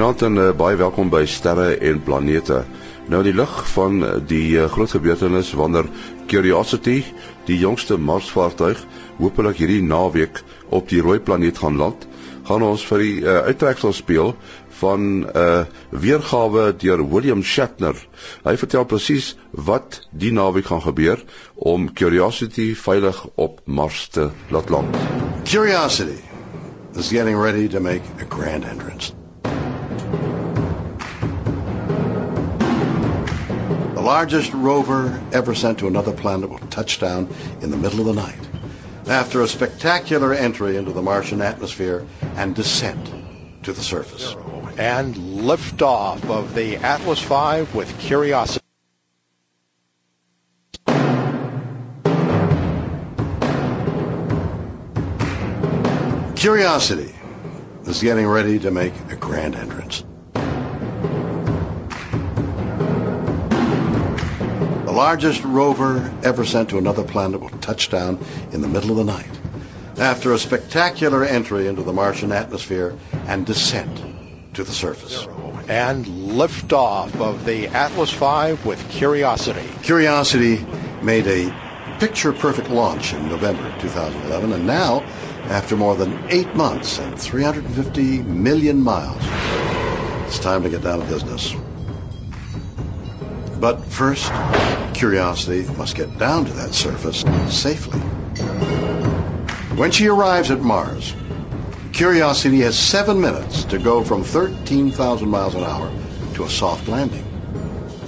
Goeienaand 0.00 0.22
en 0.22 0.36
uh, 0.40 0.52
baie 0.56 0.78
welkom 0.80 1.10
by 1.12 1.26
Sterre 1.28 1.74
en 1.84 1.98
Planete. 2.00 2.62
Nou 3.12 3.18
die 3.20 3.34
lig 3.36 3.50
van 3.74 3.98
die 4.30 4.54
uh, 4.56 4.62
groot 4.72 4.94
gebeurtenis 4.96 5.50
wanneer 5.52 5.90
Curiosity, 6.30 7.02
die 7.44 7.58
jongste 7.60 7.98
Marsvaartuig, 8.00 8.80
hopelik 9.18 9.60
hierdie 9.60 9.82
naweek 9.84 10.40
op 10.72 10.88
die 10.88 11.02
rooi 11.04 11.18
planeet 11.20 11.60
gaan 11.60 11.76
land, 11.76 12.08
gaan 12.48 12.64
ons 12.64 12.86
vir 12.88 13.04
die 13.04 13.12
uh, 13.26 13.36
uittreksel 13.50 13.92
speel 13.92 14.32
van 14.80 15.04
'n 15.04 15.28
uh, 15.36 15.68
weergawe 15.92 16.70
deur 16.80 17.04
William 17.12 17.44
Shatner. 17.44 18.00
Hy 18.48 18.56
vertel 18.56 18.88
presies 18.88 19.34
wat 19.52 20.00
die 20.16 20.32
naweek 20.32 20.72
gaan 20.72 20.84
gebeur 20.88 21.20
om 21.54 21.92
Curiosity 21.92 22.72
veilig 22.72 23.26
op 23.36 23.60
Mars 23.66 24.08
te 24.08 24.30
laat 24.48 24.72
land. 24.72 24.96
Curiosity 25.44 26.22
is 26.96 27.12
getting 27.12 27.36
ready 27.36 27.68
to 27.68 27.80
make 27.80 28.04
a 28.16 28.24
grand 28.24 28.64
entrance. 28.64 29.19
The 34.00 34.06
largest 34.06 34.54
rover 34.54 35.22
ever 35.30 35.54
sent 35.54 35.80
to 35.80 35.86
another 35.86 36.14
planet 36.14 36.48
will 36.48 36.58
touch 36.70 37.00
down 37.00 37.28
in 37.60 37.70
the 37.70 37.76
middle 37.76 38.00
of 38.00 38.06
the 38.06 38.14
night 38.14 38.48
after 39.06 39.42
a 39.42 39.46
spectacular 39.46 40.32
entry 40.32 40.78
into 40.78 40.92
the 40.92 41.02
Martian 41.02 41.42
atmosphere 41.42 42.06
and 42.36 42.54
descent 42.54 43.12
to 43.64 43.74
the 43.74 43.82
surface. 43.82 44.34
And 44.78 45.14
liftoff 45.14 46.24
of 46.30 46.54
the 46.54 46.78
Atlas 46.78 47.20
V 47.20 47.76
with 47.76 47.94
Curiosity. 48.00 48.64
Curiosity 56.36 57.14
is 57.84 58.00
getting 58.00 58.26
ready 58.26 58.60
to 58.60 58.70
make 58.70 58.94
a 59.10 59.16
grand 59.16 59.54
entrance. 59.56 60.04
Largest 65.00 65.42
rover 65.44 66.12
ever 66.22 66.44
sent 66.44 66.68
to 66.68 66.76
another 66.76 67.02
planet 67.02 67.40
will 67.40 67.48
touch 67.48 67.88
down 67.88 68.22
in 68.52 68.60
the 68.60 68.68
middle 68.68 68.90
of 68.90 68.98
the 68.98 69.04
night 69.04 69.40
after 69.96 70.34
a 70.34 70.38
spectacular 70.38 71.24
entry 71.24 71.68
into 71.68 71.82
the 71.82 71.92
Martian 71.94 72.32
atmosphere 72.32 72.94
and 73.26 73.46
descent 73.46 74.02
to 74.52 74.62
the 74.62 74.70
surface. 74.70 75.26
And 75.68 76.04
liftoff 76.04 77.18
of 77.18 77.46
the 77.46 77.68
Atlas 77.68 78.12
V 78.12 78.68
with 78.68 78.90
Curiosity. 78.90 79.66
Curiosity 79.84 80.66
made 81.00 81.26
a 81.26 81.50
picture 81.98 82.34
perfect 82.34 82.68
launch 82.68 83.14
in 83.14 83.26
November 83.26 83.74
2011, 83.80 84.52
and 84.52 84.66
now, 84.66 85.00
after 85.44 85.78
more 85.78 85.96
than 85.96 86.26
eight 86.28 86.54
months 86.54 86.98
and 86.98 87.18
350 87.18 88.20
million 88.20 88.82
miles, 88.82 89.22
it's 90.26 90.38
time 90.40 90.62
to 90.64 90.68
get 90.68 90.82
down 90.82 91.00
to 91.00 91.06
business. 91.06 91.56
But 93.60 93.84
first, 93.84 94.32
Curiosity 94.94 95.70
must 95.76 95.94
get 95.94 96.18
down 96.18 96.46
to 96.46 96.52
that 96.54 96.72
surface 96.72 97.24
safely. 97.54 98.00
When 99.76 99.90
she 99.90 100.08
arrives 100.08 100.50
at 100.50 100.62
Mars, 100.62 101.14
Curiosity 101.92 102.60
has 102.60 102.78
seven 102.78 103.20
minutes 103.20 103.64
to 103.64 103.78
go 103.78 104.02
from 104.02 104.24
13,000 104.24 105.28
miles 105.28 105.54
an 105.54 105.64
hour 105.64 105.92
to 106.34 106.44
a 106.44 106.48
soft 106.48 106.88
landing. 106.88 107.24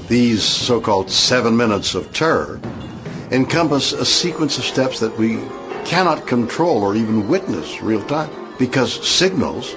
These 0.09 0.43
so-called 0.43 1.11
seven 1.11 1.57
minutes 1.57 1.95
of 1.95 2.13
terror 2.13 2.59
encompass 3.31 3.93
a 3.93 4.07
sequence 4.07 4.57
of 4.57 4.65
steps 4.65 5.01
that 5.01 5.19
we 5.19 5.43
cannot 5.85 6.27
control 6.27 6.83
or 6.83 6.97
even 6.97 7.29
witness 7.29 7.83
real 7.83 8.05
time 8.05 8.31
because 8.59 9.07
signals 9.07 9.75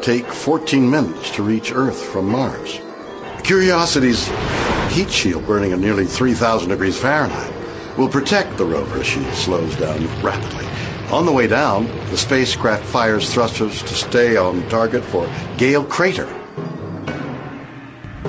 take 0.00 0.26
14 0.26 0.90
minutes 0.90 1.32
to 1.32 1.42
reach 1.42 1.72
Earth 1.72 2.02
from 2.02 2.30
Mars. 2.30 2.80
Curiosity's 3.44 4.28
heat 4.92 5.10
shield 5.10 5.46
burning 5.46 5.72
at 5.72 5.78
nearly 5.78 6.04
3,000 6.04 6.68
degrees 6.68 6.98
Fahrenheit 6.98 7.52
will 7.96 8.08
protect 8.08 8.58
the 8.58 8.64
rover 8.64 8.98
as 8.98 9.06
she 9.06 9.24
slows 9.32 9.74
down 9.76 10.06
rapidly. 10.22 10.66
On 11.10 11.24
the 11.24 11.32
way 11.32 11.46
down, 11.46 11.86
the 12.10 12.18
spacecraft 12.18 12.84
fires 12.84 13.32
thrusters 13.32 13.82
to 13.82 13.94
stay 13.94 14.36
on 14.36 14.68
target 14.68 15.02
for 15.02 15.32
Gale 15.56 15.84
Crater. 15.84 16.28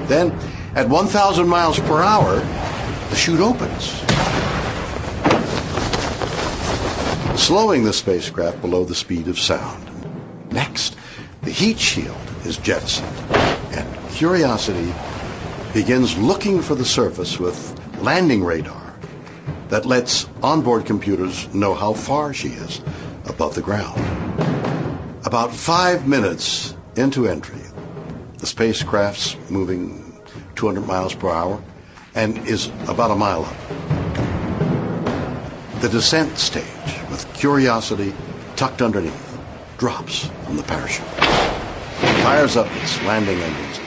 Then, 0.07 0.31
at 0.73 0.87
1,000 0.87 1.47
miles 1.47 1.79
per 1.79 2.01
hour, 2.01 2.35
the 3.09 3.15
chute 3.15 3.41
opens, 3.41 3.85
slowing 7.41 7.83
the 7.83 7.93
spacecraft 7.93 8.61
below 8.61 8.85
the 8.85 8.95
speed 8.95 9.27
of 9.27 9.37
sound. 9.37 9.85
Next, 10.51 10.95
the 11.41 11.51
heat 11.51 11.77
shield 11.77 12.17
is 12.45 12.57
jettisoned, 12.57 13.09
and 13.73 14.09
Curiosity 14.11 14.93
begins 15.73 16.15
looking 16.17 16.61
for 16.61 16.75
the 16.75 16.85
surface 16.85 17.39
with 17.39 18.01
landing 18.03 18.43
radar 18.43 18.93
that 19.69 19.87
lets 19.87 20.27
onboard 20.43 20.85
computers 20.85 21.51
know 21.51 21.73
how 21.73 21.93
far 21.93 22.31
she 22.31 22.49
is 22.49 22.79
above 23.27 23.55
the 23.55 23.61
ground. 23.61 23.99
About 25.25 25.51
five 25.51 26.07
minutes 26.07 26.75
into 26.95 27.27
entry, 27.27 27.61
the 28.37 28.45
spacecraft's 28.45 29.35
moving 29.49 30.21
200 30.55 30.85
miles 30.85 31.15
per 31.15 31.29
hour 31.31 31.59
and 32.13 32.37
is 32.47 32.67
about 32.87 33.09
a 33.09 33.15
mile 33.15 33.45
up. 33.45 33.55
The 35.81 35.89
descent 35.89 36.37
stage, 36.37 36.63
with 37.09 37.25
Curiosity 37.33 38.13
tucked 38.55 38.83
underneath, 38.83 39.39
drops 39.79 40.29
from 40.45 40.57
the 40.57 40.63
parachute, 40.63 41.07
fires 42.23 42.57
up 42.57 42.67
its 42.75 43.01
landing 43.03 43.39
engines, 43.39 43.79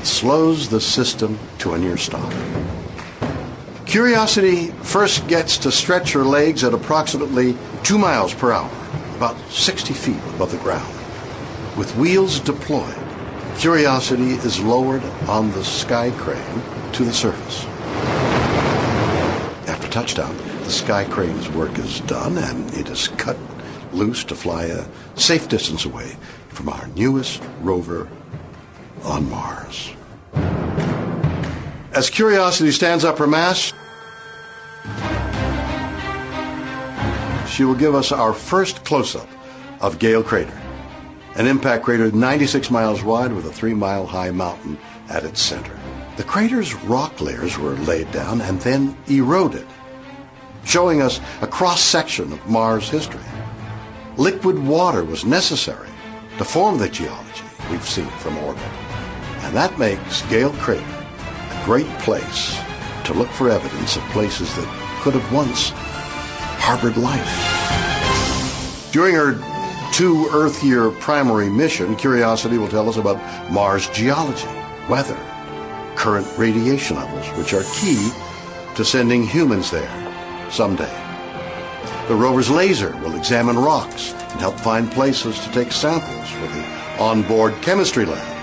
and 0.00 0.06
slows 0.06 0.70
the 0.70 0.80
system 0.80 1.38
to 1.58 1.74
a 1.74 1.78
near 1.78 1.98
stop. 1.98 2.32
Curiosity 3.84 4.68
first 4.68 5.28
gets 5.28 5.58
to 5.58 5.70
stretch 5.70 6.14
her 6.14 6.24
legs 6.24 6.64
at 6.64 6.72
approximately 6.72 7.54
two 7.82 7.98
miles 7.98 8.32
per 8.32 8.50
hour, 8.50 8.70
about 9.16 9.36
60 9.50 9.92
feet 9.92 10.16
above 10.34 10.52
the 10.52 10.56
ground. 10.56 10.88
With 11.76 11.94
wheels 11.96 12.40
deployed, 12.40 12.96
Curiosity 13.58 14.30
is 14.30 14.58
lowered 14.58 15.02
on 15.28 15.50
the 15.50 15.62
sky 15.64 16.10
crane 16.12 16.62
to 16.92 17.04
the 17.04 17.12
surface. 17.12 17.64
After 19.68 19.86
touchdown, 19.88 20.34
the 20.64 20.70
sky 20.70 21.04
crane's 21.04 21.50
work 21.50 21.78
is 21.78 22.00
done 22.00 22.38
and 22.38 22.72
it 22.72 22.88
is 22.88 23.08
cut 23.08 23.36
loose 23.92 24.24
to 24.24 24.34
fly 24.34 24.64
a 24.64 24.86
safe 25.16 25.50
distance 25.50 25.84
away 25.84 26.16
from 26.48 26.70
our 26.70 26.86
newest 26.96 27.42
rover 27.60 28.08
on 29.04 29.30
Mars. 29.30 29.92
As 31.92 32.10
Curiosity 32.10 32.70
stands 32.70 33.04
up 33.04 33.18
her 33.18 33.26
mast, 33.26 33.74
she 37.48 37.64
will 37.64 37.74
give 37.74 37.94
us 37.94 38.12
our 38.12 38.32
first 38.32 38.84
close-up 38.84 39.28
of 39.80 39.98
Gale 39.98 40.22
Crater, 40.22 40.60
an 41.34 41.46
impact 41.46 41.84
crater 41.84 42.10
96 42.10 42.70
miles 42.70 43.02
wide 43.02 43.32
with 43.32 43.46
a 43.46 43.52
three-mile 43.52 44.06
high 44.06 44.30
mountain 44.30 44.78
at 45.08 45.24
its 45.24 45.42
center. 45.42 45.76
The 46.16 46.24
crater's 46.24 46.74
rock 46.74 47.20
layers 47.20 47.58
were 47.58 47.72
laid 47.72 48.12
down 48.12 48.40
and 48.40 48.60
then 48.60 48.96
eroded, 49.08 49.66
showing 50.64 51.02
us 51.02 51.20
a 51.40 51.46
cross-section 51.46 52.32
of 52.32 52.48
Mars 52.48 52.88
history. 52.88 53.20
Liquid 54.16 54.58
water 54.58 55.04
was 55.04 55.24
necessary 55.24 55.88
to 56.38 56.44
form 56.44 56.78
the 56.78 56.88
geology 56.88 57.44
we've 57.70 57.86
seen 57.88 58.06
from 58.06 58.38
orbit. 58.38 58.62
And 59.42 59.56
that 59.56 59.78
makes 59.78 60.22
Gale 60.28 60.52
Crater 60.52 60.84
a 60.84 61.62
great 61.64 61.88
place 62.00 62.58
to 63.04 63.14
look 63.14 63.28
for 63.30 63.50
evidence 63.50 63.96
of 63.96 64.02
places 64.10 64.54
that 64.54 65.00
could 65.02 65.14
have 65.14 65.32
once 65.32 65.72
harbored 66.60 66.96
life. 66.96 68.92
During 68.92 69.14
her 69.14 69.92
two 69.92 70.28
Earth 70.32 70.62
year 70.62 70.90
primary 70.90 71.50
mission, 71.50 71.96
Curiosity 71.96 72.58
will 72.58 72.68
tell 72.68 72.88
us 72.88 72.96
about 72.96 73.50
Mars 73.50 73.88
geology, 73.88 74.46
weather, 74.88 75.18
current 75.96 76.26
radiation 76.38 76.96
levels, 76.96 77.26
which 77.38 77.52
are 77.54 77.64
key 77.80 78.10
to 78.76 78.84
sending 78.84 79.26
humans 79.26 79.70
there 79.70 79.90
someday. 80.50 80.96
The 82.08 82.14
rover's 82.14 82.50
laser 82.50 82.96
will 82.98 83.16
examine 83.16 83.58
rocks 83.58 84.12
and 84.12 84.40
help 84.40 84.58
find 84.60 84.90
places 84.92 85.38
to 85.40 85.50
take 85.52 85.72
samples 85.72 86.30
for 86.30 86.46
the 86.46 87.02
onboard 87.02 87.54
chemistry 87.62 88.04
lab 88.04 88.39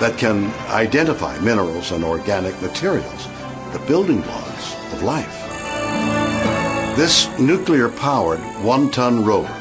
that 0.00 0.18
can 0.18 0.52
identify 0.70 1.38
minerals 1.40 1.92
and 1.92 2.04
organic 2.04 2.60
materials, 2.62 3.28
the 3.72 3.82
building 3.86 4.20
blocks 4.20 4.74
of 4.92 5.02
life. 5.02 5.38
This 6.96 7.28
nuclear 7.38 7.88
powered 7.88 8.40
one 8.62 8.90
ton 8.90 9.24
rover 9.24 9.54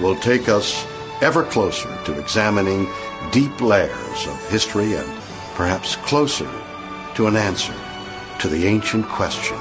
will 0.00 0.16
take 0.16 0.48
us 0.48 0.86
ever 1.20 1.44
closer 1.44 1.88
to 2.04 2.18
examining 2.18 2.88
deep 3.32 3.60
layers 3.60 4.26
of 4.26 4.50
history 4.50 4.94
and 4.94 5.06
perhaps 5.54 5.96
closer 5.96 6.50
to 7.14 7.26
an 7.26 7.36
answer 7.36 7.74
to 8.38 8.48
the 8.48 8.66
ancient 8.66 9.06
question 9.06 9.58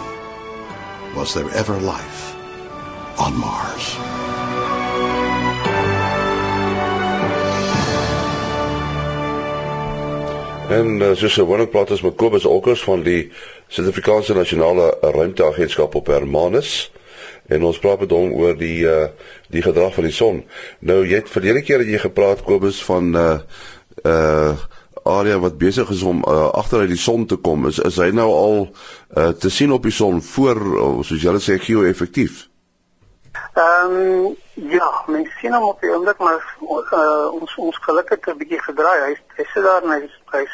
Was 1.16 1.34
there 1.34 1.50
ever 1.52 1.78
life 1.80 2.36
on 3.20 3.38
Mars? 3.38 4.29
En 10.70 11.02
uh, 11.02 11.16
soos 11.18 11.34
gewoonlik 11.34 11.72
praat 11.74 11.90
ons 11.96 12.02
met 12.06 12.16
Kobus 12.16 12.46
Olkers 12.46 12.84
van 12.86 13.02
die 13.02 13.32
Suid-Afrikaanse 13.74 14.36
Nasionale 14.38 14.92
Ruimteagentskap 15.02 15.96
op 15.98 16.12
Hermanus 16.14 16.92
en 17.50 17.66
ons 17.66 17.80
praat 17.82 18.04
met 18.04 18.14
hom 18.14 18.36
oor 18.38 18.54
die 18.58 18.84
uh 18.86 19.08
die 19.50 19.64
gedrag 19.66 19.96
van 19.96 20.06
die 20.06 20.14
son. 20.14 20.44
Nou 20.86 21.00
jy 21.02 21.24
het 21.24 21.32
verlede 21.34 21.64
keer 21.66 21.82
het 21.82 21.90
jy 21.90 22.04
gepraat 22.04 22.46
Kobus 22.46 22.84
van 22.86 23.10
uh 23.18 23.40
uh 24.06 24.54
area 25.10 25.40
wat 25.42 25.58
besig 25.58 25.90
is 25.90 26.06
om 26.06 26.22
uh, 26.22 26.52
agteruit 26.62 26.92
die 26.94 27.02
son 27.02 27.26
te 27.26 27.40
kom. 27.42 27.66
Is 27.66 27.82
is 27.82 27.98
hy 27.98 28.12
nou 28.14 28.30
al 28.30 28.58
uh 29.18 29.32
te 29.34 29.50
sien 29.50 29.74
op 29.74 29.90
die 29.90 29.96
son 29.96 30.22
voor 30.22 30.62
soos 31.02 31.26
jy 31.26 31.34
sê 31.42 31.58
geo-effektief? 31.66 32.49
Ehm 33.60 33.96
um, 33.96 34.36
ja, 34.54 35.04
mens 35.08 35.30
sien 35.40 35.54
hom 35.54 35.64
op 35.64 35.82
die 35.82 35.90
oomblik 35.92 36.18
maar 36.18 36.44
uh, 36.62 37.32
ons 37.34 37.56
ons 37.56 37.78
gelukkig 37.88 38.28
'n 38.28 38.38
bietjie 38.38 38.60
gedraai. 38.64 39.00
Hy 39.06 39.16
hy 39.36 39.46
sit 39.54 39.64
daar 39.64 39.84
en 39.84 39.92
hy's 39.96 40.14
hy's 40.32 40.54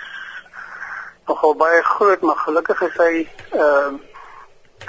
nogal 1.27 1.53
baie 1.55 1.83
groot, 1.83 2.21
maar 2.21 2.39
gelukkig 2.45 2.81
is 2.81 2.95
hy 2.97 3.13
ehm 3.51 3.99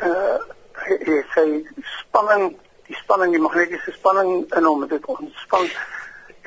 uh, 0.03 0.09
uh 0.09 0.39
hy 0.87 1.19
sê 1.35 1.45
spanning, 1.99 2.45
die 2.87 2.97
spanning, 3.03 3.35
die 3.37 3.41
magnetiese 3.47 3.93
spanning 3.93 4.31
in 4.61 4.65
hom 4.65 4.87
dit 4.89 5.07
ontspan 5.15 5.69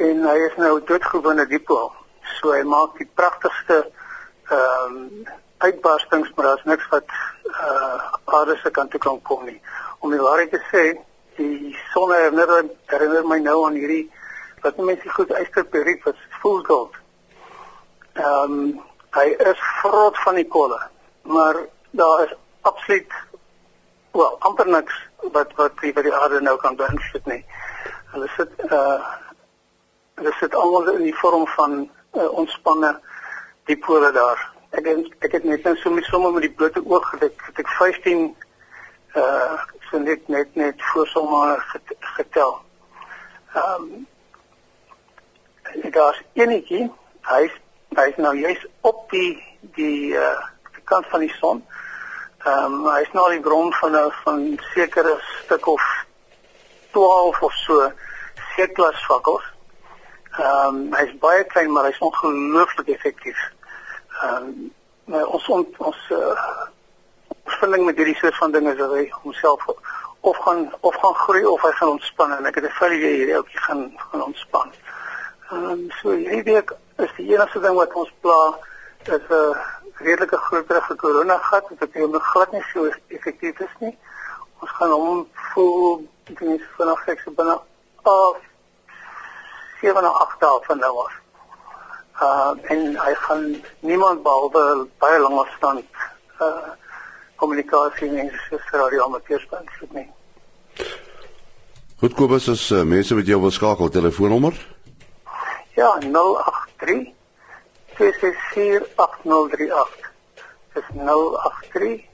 en 0.07 0.23
hy 0.29 0.37
is 0.47 0.55
nou 0.57 0.71
doodgewone 0.91 1.45
dipool. 1.51 1.91
So 2.39 2.55
hy 2.55 2.63
maak 2.63 2.97
die 2.97 3.09
pragtigste 3.21 3.77
ehm 3.83 4.97
um, 4.97 5.27
uitbarstings, 5.59 6.33
maar 6.33 6.49
daar's 6.49 6.65
niks 6.65 6.89
wat 6.95 7.13
uh 7.45 8.01
aarde 8.39 8.57
se 8.63 8.71
kant 8.71 8.91
toe 8.91 9.03
kan 9.05 9.21
kom 9.21 9.45
nie. 9.45 9.61
Om 9.99 10.17
die 10.17 10.25
waarheid 10.25 10.51
te 10.55 10.63
sê, 10.71 10.83
die 11.39 11.75
son 11.93 12.11
herinner, 12.13 12.69
herinner 12.91 13.27
my 13.27 13.39
nou 13.43 13.63
aan 13.67 13.77
hierdie 13.79 14.05
wat 14.63 14.79
mense 14.83 15.09
goed 15.15 15.31
ysterperiek 15.39 16.03
wat 16.07 16.19
full 16.41 16.61
gold. 16.67 16.95
Ehm 18.19 18.59
um, 18.59 18.61
hy 19.15 19.25
is 19.51 19.61
vrot 19.81 20.17
van 20.21 20.35
die 20.37 20.45
kolle, 20.45 20.77
maar 21.25 21.57
daar 21.97 22.27
is 22.27 22.35
absoluut 22.61 23.13
wel 24.13 24.35
amper 24.45 24.67
niks 24.69 24.99
wat 25.33 25.55
wat 25.57 25.79
die 25.81 25.93
wat 25.93 26.05
die 26.05 26.13
aarde 26.13 26.41
nou 26.45 26.57
kan 26.61 26.77
beïnvloed 26.77 27.31
nie. 27.31 27.41
Hulle 28.13 28.29
sit 28.35 28.53
uh 28.67 28.99
hulle 30.19 30.35
sit 30.39 30.55
almal 30.55 30.91
in 30.93 31.07
die 31.07 31.15
vorm 31.15 31.47
van 31.55 31.75
uh, 31.87 32.29
ontspanne 32.41 32.91
dipole 33.71 34.11
daar. 34.11 34.41
Ek 34.75 34.85
het, 34.85 35.07
ek 35.25 35.37
het 35.37 35.45
net 35.47 35.63
nou 35.63 35.75
so 35.79 35.89
met 35.89 36.05
sommer 36.11 36.33
met 36.35 36.45
die 36.45 36.53
blote 36.53 36.83
oog 36.85 37.09
gedek, 37.15 37.39
het 37.47 37.63
ek 37.63 37.75
15 37.79 38.25
uh 39.15 39.57
so 39.89 39.97
net 39.97 40.27
net 40.27 40.55
net 40.55 40.83
voor 40.91 41.07
sommer 41.07 41.81
getel. 41.99 42.61
Ehm 43.53 43.83
um, 43.83 44.07
daar's 45.91 46.21
enetjie, 46.33 46.91
hy's 47.21 47.51
hy's 47.97 48.17
nou 48.17 48.37
juist 48.37 48.67
op 48.81 49.09
die 49.09 49.43
die 49.61 50.13
uh 50.13 50.37
die 50.73 50.83
kant 50.83 51.05
van 51.09 51.19
die 51.19 51.33
son. 51.39 51.63
Ehm 52.45 52.73
um, 52.73 52.87
hy 52.87 53.01
is 53.01 53.11
nou 53.17 53.29
die 53.31 53.41
bron 53.41 53.73
van 53.73 53.95
'n 53.95 54.11
van 54.23 54.59
sekere 54.73 55.19
stuk 55.43 55.67
of 55.67 56.05
12 56.91 57.41
of 57.41 57.53
so 57.53 57.91
seeklas 58.55 59.05
vakkels. 59.05 59.45
Ehm 60.37 60.75
um, 60.75 60.93
hy 60.93 61.05
is 61.05 61.17
baie 61.19 61.43
klein 61.43 61.71
maar 61.71 61.83
hy 61.83 61.89
is 61.89 62.05
ongelooflik 62.09 62.87
effektief. 62.87 63.39
Ehm 64.21 64.71
um, 65.07 65.23
ons 65.25 65.47
on, 65.47 65.65
ons 65.77 66.09
uh, 66.09 66.68
vinding 67.59 67.85
met 67.85 67.97
hierdie 67.97 68.15
soort 68.15 68.35
van 68.35 68.51
dinge 68.51 68.71
is 68.71 68.77
dat 68.77 68.91
hy 68.91 69.09
homself 69.23 69.65
of 70.21 70.37
gaan 70.37 70.73
of 70.79 70.95
gaan 70.95 71.15
groei 71.15 71.45
of 71.45 71.61
hy 71.61 71.71
gaan 71.71 71.89
ontspan 71.89 72.31
en 72.37 72.45
ek 72.45 72.55
het 72.55 72.63
'n 72.63 72.77
vrye 72.79 73.11
hierdie 73.15 73.35
ouetjie 73.35 73.59
gaan 73.59 73.93
gaan 73.97 74.23
ontspan. 74.23 74.71
Ehm 75.51 75.65
um, 75.71 75.91
so 76.01 76.09
hierdie 76.09 76.43
week 76.43 76.71
is 76.97 77.11
die 77.17 77.33
enigste 77.33 77.59
ding 77.59 77.75
wat 77.75 77.93
ons 77.93 78.11
pla 78.21 78.57
is 79.03 79.25
'n 79.29 79.33
uh, 79.33 79.57
redelike 79.93 80.37
groterige 80.37 80.95
korona 80.95 81.37
gat 81.37 81.65
wat 81.79 81.93
hy 81.93 81.99
nog 81.99 82.25
glad 82.31 82.51
nie 82.51 82.63
so 82.73 82.89
effektief 83.07 83.59
is 83.59 83.75
nie. 83.79 83.97
Ons 84.59 84.71
gaan 84.71 84.91
hom 84.91 85.27
voel 85.53 86.03
ek 86.29 86.39
dink 86.39 86.61
vanaf 86.77 87.07
ek 87.07 87.19
se 87.19 87.31
binne 87.31 87.59
af 88.03 88.37
7 89.81 90.01
na 90.03 90.09
8 90.09 90.39
dae 90.39 90.59
van 90.67 90.79
nou 90.79 90.93
af. 91.05 91.15
Uh 92.21 92.71
en 92.71 92.95
hy 92.99 93.13
gaan 93.13 93.43
niemand 93.79 94.23
behalwe 94.23 94.87
baie 94.99 95.19
lang 95.19 95.39
afstand 95.39 95.85
uh 96.39 96.69
kommunikasie 97.39 98.09
en 98.23 98.31
soos 98.47 98.65
radioamateurs 98.71 99.45
beïnvloed 99.51 99.93
nie. 99.97 100.07
Goed 101.99 102.13
Kobus, 102.15 102.47
as 102.51 102.69
uh, 102.71 102.83
mense 102.87 103.15
met 103.15 103.27
jou 103.27 103.41
wil 103.41 103.51
skakel, 103.51 103.89
telefoonnommer? 103.89 104.67
Ja, 105.75 105.97
083 105.99 107.13
2648038. 107.99 110.11
Dis 110.73 110.83
083 110.95 112.09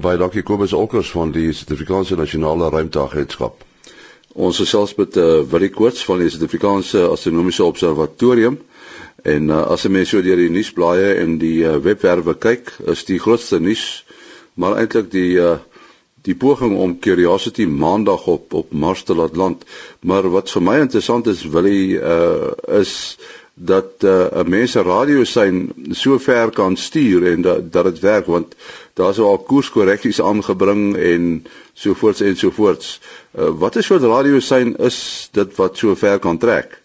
Baie 0.00 0.18
dankie 0.18 0.42
Kobus 0.42 0.72
Olkers 0.72 1.10
van 1.10 1.30
die 1.34 1.52
Suid-Afrikaanse 1.52 2.16
Nasionale 2.16 2.68
Ruimteagentskap. 2.70 3.64
Ons 4.34 4.58
gesels 4.62 4.94
met 4.94 5.16
uh, 5.18 5.42
Willie 5.50 5.72
Koorts 5.74 6.04
van 6.06 6.18
die 6.22 6.30
Suid-Afrikaanse 6.30 7.08
Astronomiese 7.10 7.64
Observatorium 7.66 8.60
en 9.22 9.50
uh, 9.50 9.66
as 9.72 9.84
jy 9.84 9.90
mens 9.90 10.08
so 10.08 10.22
deur 10.22 10.36
die 10.36 10.50
nuusblaaie 10.50 11.14
en 11.22 11.38
die 11.38 11.64
uh, 11.64 11.76
webwerwe 11.82 12.34
kyk, 12.34 12.72
is 12.86 13.04
die 13.04 13.18
grootste 13.18 13.60
nuus 13.60 14.04
maar 14.60 14.76
eintlik 14.76 15.10
die 15.12 15.38
uh, 15.40 15.58
die 16.28 16.34
poging 16.36 16.74
om 16.76 16.98
Curiosity 17.00 17.64
maandag 17.64 18.26
op 18.28 18.52
op 18.52 18.72
Mars 18.72 19.02
te 19.08 19.14
laat 19.16 19.36
land. 19.36 19.62
Maar 20.00 20.28
wat 20.30 20.50
vir 20.52 20.62
my 20.62 20.74
interessant 20.82 21.26
is, 21.32 21.46
wil 21.48 21.64
hy 21.64 21.80
uh 21.96 22.50
is 22.80 22.92
dat 23.54 24.04
uh, 24.04 24.28
'n 24.42 24.48
mens 24.48 24.76
'n 24.76 24.84
radiosein 24.84 25.56
so 25.90 26.18
ver 26.18 26.50
kan 26.50 26.76
stuur 26.76 27.26
en 27.32 27.42
dat 27.42 27.72
dat 27.72 27.84
dit 27.84 27.98
werk 28.00 28.26
want 28.26 28.54
daar's 28.94 29.18
al 29.18 29.38
koerskorreksies 29.38 30.20
aangebring 30.20 30.96
en 30.96 31.46
sovoorts 31.72 32.20
en 32.20 32.36
sovoorts. 32.36 33.00
Uh, 33.38 33.48
wat 33.58 33.76
is 33.76 33.86
so 33.86 33.96
'n 33.96 34.12
radiosein 34.16 34.76
is 34.76 35.28
dit 35.32 35.56
wat 35.56 35.76
so 35.76 35.94
ver 35.94 36.18
kan 36.18 36.38
trek? 36.38 36.82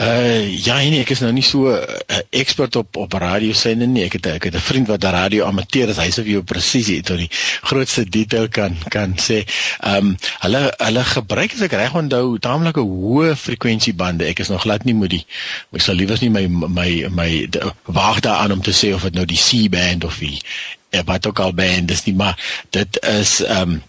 Uh 0.00 0.48
ja, 0.64 0.78
nee, 0.80 1.02
ek 1.02 1.10
is 1.12 1.20
nou 1.20 1.28
nie 1.36 1.44
so 1.44 1.68
'n 1.68 1.76
uh, 1.76 2.20
ekspert 2.40 2.76
op 2.80 2.96
op 2.96 3.12
radio 3.20 3.52
sende 3.52 3.84
nie. 3.86 4.06
Ek 4.06 4.14
het 4.16 4.26
ek 4.26 4.46
het 4.48 4.54
'n 4.56 4.64
vriend 4.68 4.88
wat 4.88 5.04
'n 5.04 5.12
radio 5.12 5.44
amateur 5.44 5.88
is. 5.92 6.00
Hy 6.00 6.08
sê 6.08 6.24
vir 6.24 6.32
jou 6.40 6.42
presies 6.42 6.88
tot 7.04 7.18
die 7.20 7.28
grootste 7.68 8.08
detail 8.08 8.48
kan 8.48 8.78
kan 8.88 9.12
sê. 9.20 9.44
Ehm 9.84 9.96
um, 9.96 10.16
hulle 10.40 10.72
hulle 10.78 11.04
gebruik 11.04 11.52
as 11.52 11.60
ek 11.60 11.76
reg 11.76 11.94
onthou 11.94 12.38
taamlike 12.38 12.80
hoë 12.80 13.36
frekwensiebande. 13.36 14.24
Ek 14.24 14.40
is 14.40 14.48
nog 14.48 14.62
glad 14.62 14.84
nie 14.88 14.94
moet 14.94 15.10
die 15.10 15.24
ek 15.72 15.84
sal 15.84 15.94
liewers 15.94 16.24
nie 16.24 16.30
my 16.30 16.46
my 16.48 16.90
my 17.10 17.48
waag 17.84 18.20
daaraan 18.20 18.52
om 18.52 18.62
te 18.62 18.72
sê 18.72 18.94
of 18.94 19.02
dit 19.02 19.14
nou 19.14 19.26
die 19.26 19.36
C-band 19.36 20.04
of 20.04 20.18
die 20.18 20.40
eh, 20.90 21.04
wat 21.04 21.26
ook 21.26 21.38
al 21.38 21.52
band 21.52 21.90
is 21.90 22.04
nie, 22.04 22.14
maar 22.14 22.40
dit 22.70 23.04
is 23.04 23.42
ehm 23.44 23.60
um, 23.60 23.82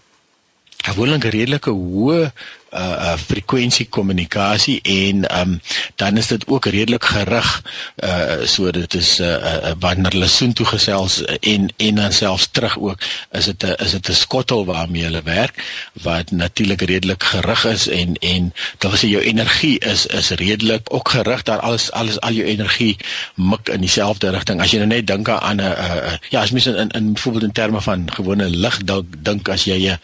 gewoonlik 0.82 1.24
redelike 1.24 1.70
hoë 1.70 2.32
uh, 2.72 2.80
uh 2.80 3.16
frekwensie 3.16 3.86
kommunikasie 3.86 4.80
en 4.82 5.24
um 5.40 5.60
dan 5.96 6.16
is 6.16 6.26
dit 6.26 6.46
ook 6.46 6.66
redelik 6.66 7.04
gerig 7.04 7.62
uh 8.04 8.44
so 8.44 8.70
dit 8.70 8.94
is 8.94 9.20
uh, 9.20 9.26
uh 9.26 9.72
wanneer 9.80 10.12
hulle 10.12 10.28
soen 10.28 10.52
toe 10.52 10.66
gesels 10.66 11.20
en 11.24 11.68
en 11.76 11.94
dan 11.94 12.12
selfs 12.12 12.48
terug 12.50 12.78
ook 12.78 12.98
is 13.30 13.44
dit 13.44 13.64
'n 13.64 13.74
is 13.84 13.90
dit 13.90 14.08
'n 14.08 14.14
skottel 14.14 14.64
waarmee 14.64 15.02
hulle 15.02 15.22
werk 15.22 15.64
wat 16.02 16.30
natuurlik 16.30 16.80
redelik 16.80 17.22
gerig 17.22 17.64
is 17.64 17.88
en 17.88 18.16
en 18.16 18.52
dan 18.78 18.96
sê 18.96 19.08
jou 19.08 19.22
energie 19.22 19.78
is 19.78 20.06
is 20.06 20.30
redelik 20.30 20.94
ook 20.94 21.08
gerig 21.08 21.42
dat 21.42 21.60
alles 21.60 21.90
alles 21.92 22.20
al 22.20 22.32
jou 22.32 22.46
energie 22.46 22.96
mik 23.34 23.68
in 23.68 23.80
dieselfde 23.80 24.30
rigting 24.30 24.60
as 24.60 24.70
jy 24.70 24.78
nou 24.78 24.88
net 24.88 25.06
dink 25.06 25.28
aan 25.28 25.56
'n 25.56 25.60
uh, 25.60 26.12
ja 26.30 26.40
as 26.40 26.50
mens 26.50 26.66
in 26.66 26.90
in 26.90 27.12
byvoorbeeld 27.12 27.44
in 27.44 27.52
terme 27.52 27.80
van 27.80 28.12
gewone 28.12 28.48
lig 28.48 28.80
dink 29.22 29.48
as 29.48 29.64
jy 29.64 29.78
'n 29.88 29.98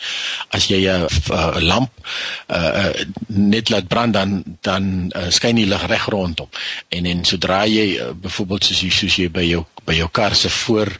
as 0.48 0.66
jy 0.66 0.80
'n 0.88 1.06
uh, 1.30 1.56
lamp 1.58 1.90
uh, 2.48 2.57
uh, 2.58 3.06
net 3.26 3.70
laat 3.70 3.88
brand 3.88 4.12
dan 4.12 4.42
dan 4.60 5.12
uh, 5.16 5.28
skyn 5.30 5.58
die 5.60 5.66
lig 5.66 5.86
reg 5.86 6.06
rondom. 6.12 6.48
En 6.88 7.06
en 7.06 7.24
sodra 7.24 7.64
jy 7.66 7.86
uh, 7.96 8.10
byvoorbeeld 8.14 8.64
soos 8.64 8.80
jy 8.84 8.90
soos 8.94 9.18
jy 9.20 9.28
by 9.32 9.44
jou 9.46 9.64
by 9.88 9.96
jou 9.96 10.08
kar 10.12 10.34
se 10.36 10.50
voor 10.52 10.90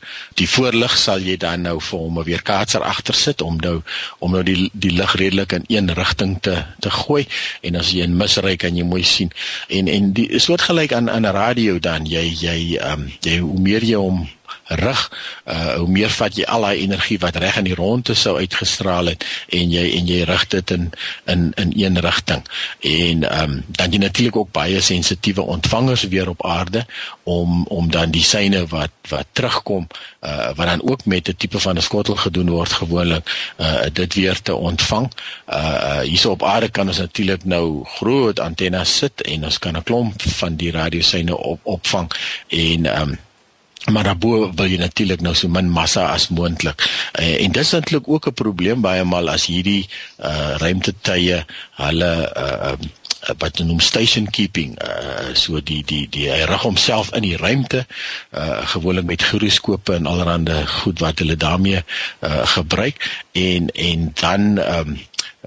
die 0.41 0.49
voorlig 0.49 0.95
sal 0.97 1.21
jy 1.21 1.37
dan 1.37 1.67
nou 1.69 1.77
vir 1.81 1.99
hom 1.99 2.19
'n 2.19 2.25
weerkaatser 2.25 2.83
agter 2.83 3.15
sit 3.15 3.43
om 3.43 3.59
nou 3.61 3.83
om 4.19 4.33
nou 4.33 4.43
die 4.43 4.71
die 4.73 4.95
lig 4.97 5.15
redelik 5.21 5.53
in 5.53 5.65
een 5.69 5.93
rigting 5.95 6.39
te 6.41 6.65
te 6.81 6.91
gooi. 6.91 7.27
En 7.63 7.77
as 7.77 7.93
jy 7.93 8.03
in 8.09 8.17
misry 8.17 8.57
kan 8.57 8.77
jy 8.77 8.85
mooi 8.85 9.05
sien. 9.05 9.31
En 9.69 9.89
en 9.89 10.13
die 10.13 10.39
soortgelyk 10.39 10.93
aan 10.93 11.11
aan 11.11 11.27
'n 11.27 11.37
radio 11.37 11.79
dan. 11.79 12.07
Jy 12.07 12.27
jy 12.41 12.79
um, 12.93 13.11
jy 13.21 13.39
hoe 13.39 13.61
meer 13.61 13.85
jy 13.85 13.97
hom 13.97 14.29
rig, 14.69 15.11
uh 15.45 15.75
hoe 15.75 15.89
meer 15.89 16.11
vat 16.11 16.37
jy 16.37 16.45
al 16.45 16.67
daai 16.67 16.83
energie 16.83 17.19
wat 17.23 17.37
reg 17.41 17.57
in 17.61 17.69
die 17.69 17.77
ronde 17.79 18.15
sou 18.15 18.37
uitgestraal 18.37 19.13
het 19.13 19.25
en 19.55 19.71
jy 19.73 19.85
en 19.99 20.09
jy 20.11 20.23
rig 20.29 20.45
dit 20.53 20.71
in 20.77 20.91
in 21.25 21.53
in 21.57 21.73
een 21.77 22.01
rigting. 22.05 22.45
En 22.81 23.25
ehm 23.25 23.51
um, 23.51 23.65
dan 23.69 23.93
jy 23.93 23.99
natuurlik 23.99 24.37
ook 24.37 24.53
baie 24.53 24.81
sensitiewe 24.81 25.43
ontvangers 25.43 26.03
weer 26.13 26.29
op 26.29 26.45
aarde 26.47 26.87
om 27.25 27.65
om 27.67 27.91
dan 27.91 28.11
die 28.11 28.25
syne 28.25 28.67
wat 28.67 28.93
wat 29.09 29.27
terugkom 29.33 29.87
uh 30.21 30.51
wat 30.57 30.67
dan 30.67 30.83
ook 30.91 31.05
met 31.05 31.29
'n 31.29 31.37
tipe 31.37 31.61
van 31.61 31.77
'n 31.77 31.83
skottel 31.83 32.17
gedoen 32.17 32.51
word 32.51 32.73
gewoonlik 32.73 33.55
uh 33.59 33.87
dit 33.93 34.15
weer 34.15 34.43
te 34.43 34.55
ontvang. 34.55 35.13
Uh 35.49 36.01
hierso 36.01 36.31
op 36.31 36.43
aarde 36.43 36.69
kan 36.69 36.89
ons 36.89 36.99
natuurlik 36.99 37.45
nou 37.45 37.85
groot 37.85 38.41
antennes 38.41 38.97
sit 38.97 39.23
en 39.23 39.45
ons 39.45 39.59
kan 39.59 39.77
'n 39.77 39.83
klomp 39.83 40.23
van 40.23 40.57
die 40.57 40.71
radiosyne 40.71 41.37
op 41.37 41.61
opvang 41.63 42.13
en 42.49 42.87
ehm 42.87 43.09
um, 43.09 43.19
maar 43.87 44.05
daarbo 44.05 44.51
wil 44.55 44.67
jy 44.67 44.79
natuurlik 44.81 45.21
nou 45.25 45.35
so 45.35 45.49
min 45.49 45.71
massa 45.71 46.09
as 46.13 46.29
moontlik. 46.29 46.83
Uh, 47.19 47.43
en 47.45 47.53
dis 47.53 47.73
eintlik 47.73 48.09
ook 48.09 48.29
'n 48.29 48.35
probleem 48.35 48.81
baie 48.81 49.05
maal 49.05 49.31
as 49.31 49.47
hierdie 49.47 49.89
uh 50.19 50.57
ruimtetuie 50.59 51.45
hulle 51.83 52.13
uh 52.37 52.77
wat 53.39 53.59
noem 53.59 53.81
station 53.81 54.31
keeping 54.31 54.79
uh 54.83 55.35
so 55.35 55.61
die 55.61 55.83
die 55.85 56.07
die 56.11 56.29
hy 56.31 56.45
rig 56.49 56.63
homself 56.63 57.11
in 57.13 57.23
die 57.27 57.37
ruimte 57.37 57.87
uh 58.33 58.67
gewoonlik 58.73 59.05
met 59.05 59.23
gyroskope 59.23 59.95
en 59.95 60.07
allerlei 60.07 60.67
goed 60.67 61.03
wat 61.05 61.19
hulle 61.19 61.37
daarmee 61.37 61.83
uh 62.21 62.47
gebruik 62.47 63.03
en 63.33 63.69
en 63.75 64.11
dan 64.21 64.59
um 64.59 64.99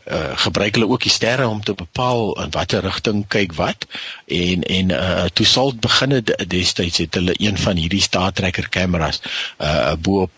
uh 0.08 0.38
gebruik 0.46 0.76
hulle 0.76 0.90
ook 0.90 1.04
die 1.04 1.12
sterre 1.12 1.48
om 1.48 1.64
te 1.64 1.74
bepaal 1.74 2.42
in 2.44 2.52
watter 2.52 2.82
rigting 2.82 3.28
kyk 3.28 3.54
wat 3.54 3.86
en 4.26 4.64
en 4.64 4.90
uh 4.98 5.26
toe 5.34 5.46
sal 5.46 5.74
beginne 5.76 6.22
destyds 6.48 6.98
het 6.98 7.16
hulle 7.20 7.34
een 7.38 7.58
van 7.58 7.76
hierdie 7.76 8.02
Star 8.02 8.32
Tracker 8.32 8.70
kameras 8.70 9.22
uh 9.60 9.94
bo 10.00 10.22
op 10.22 10.32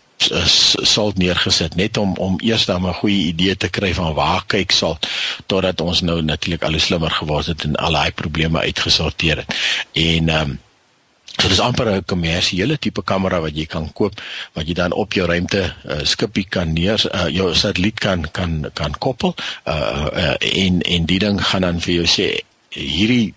salt 0.88 1.17
neergesit 1.17 1.75
net 1.75 1.98
om 1.98 2.13
om 2.17 2.39
eers 2.39 2.65
dan 2.65 2.88
'n 2.88 2.93
goeie 2.93 3.25
idee 3.25 3.55
te 3.58 3.70
kry 3.70 3.93
van 3.93 4.13
waar 4.13 4.43
kyk 4.46 4.72
salt 4.72 5.08
totdat 5.46 5.82
ons 5.82 6.01
nou 6.01 6.22
natuurlik 6.22 6.63
al 6.63 6.72
hoe 6.72 6.79
slimmer 6.79 7.12
geword 7.12 7.46
het 7.46 7.63
en 7.63 7.75
al 7.75 7.91
daai 7.91 8.12
probleme 8.12 8.60
uitgesorteer 8.60 9.38
het. 9.38 9.55
En 9.91 10.29
ehm 10.29 10.50
um, 10.50 10.60
So 11.40 11.50
dis 11.50 11.60
amper 11.60 11.90
'n 11.90 12.06
kommersiële 12.06 12.78
tipe 12.78 13.04
kamera 13.04 13.40
wat 13.42 13.56
jy 13.58 13.66
kan 13.66 13.88
koop 13.94 14.22
wat 14.54 14.68
jy 14.68 14.74
dan 14.78 14.94
op 14.94 15.13
jou 15.13 15.25
ruimte 15.28 15.62
uh, 15.66 16.02
skipie 16.06 16.46
kan 16.50 16.74
neer 16.74 17.02
uh, 17.10 17.28
jou 17.34 17.54
satelliet 17.56 18.00
kan 18.00 18.28
kan 18.32 18.70
kan 18.74 18.94
koppel 19.06 19.36
uh, 19.66 20.08
uh, 20.24 20.36
en 20.40 20.82
en 20.82 21.06
die 21.06 21.20
ding 21.20 21.42
gaan 21.42 21.66
dan 21.66 21.82
vir 21.82 21.94
jou 21.94 22.06
sê 22.08 22.28
hierdie 22.70 23.34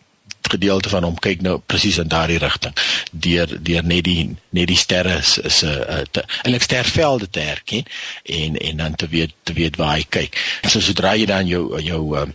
gedeelte 0.47 0.89
van 0.89 1.03
hom 1.03 1.17
kyk 1.19 1.41
nou 1.43 1.57
presies 1.59 1.99
in 1.99 2.09
daardie 2.13 2.39
rigting 2.39 2.77
deur 3.11 3.57
deur 3.69 3.83
net 3.83 4.05
die 4.05 4.37
net 4.51 4.69
die 4.69 4.79
sterre 4.79 5.17
is 5.21 5.63
'n 5.65 6.05
eintlik 6.45 6.63
stervelde 6.63 7.31
te 7.31 7.41
herken 7.41 7.85
en 8.25 8.57
en 8.57 8.77
dan 8.77 8.95
te 8.95 9.09
weet 9.09 9.33
te 9.43 9.53
weet 9.53 9.77
waar 9.77 9.97
hy 9.97 10.05
kyk. 10.09 10.37
So 10.69 10.81
sodra 10.81 11.17
jy 11.17 11.27
dan 11.27 11.47
jou 11.47 11.81
jou 11.81 12.27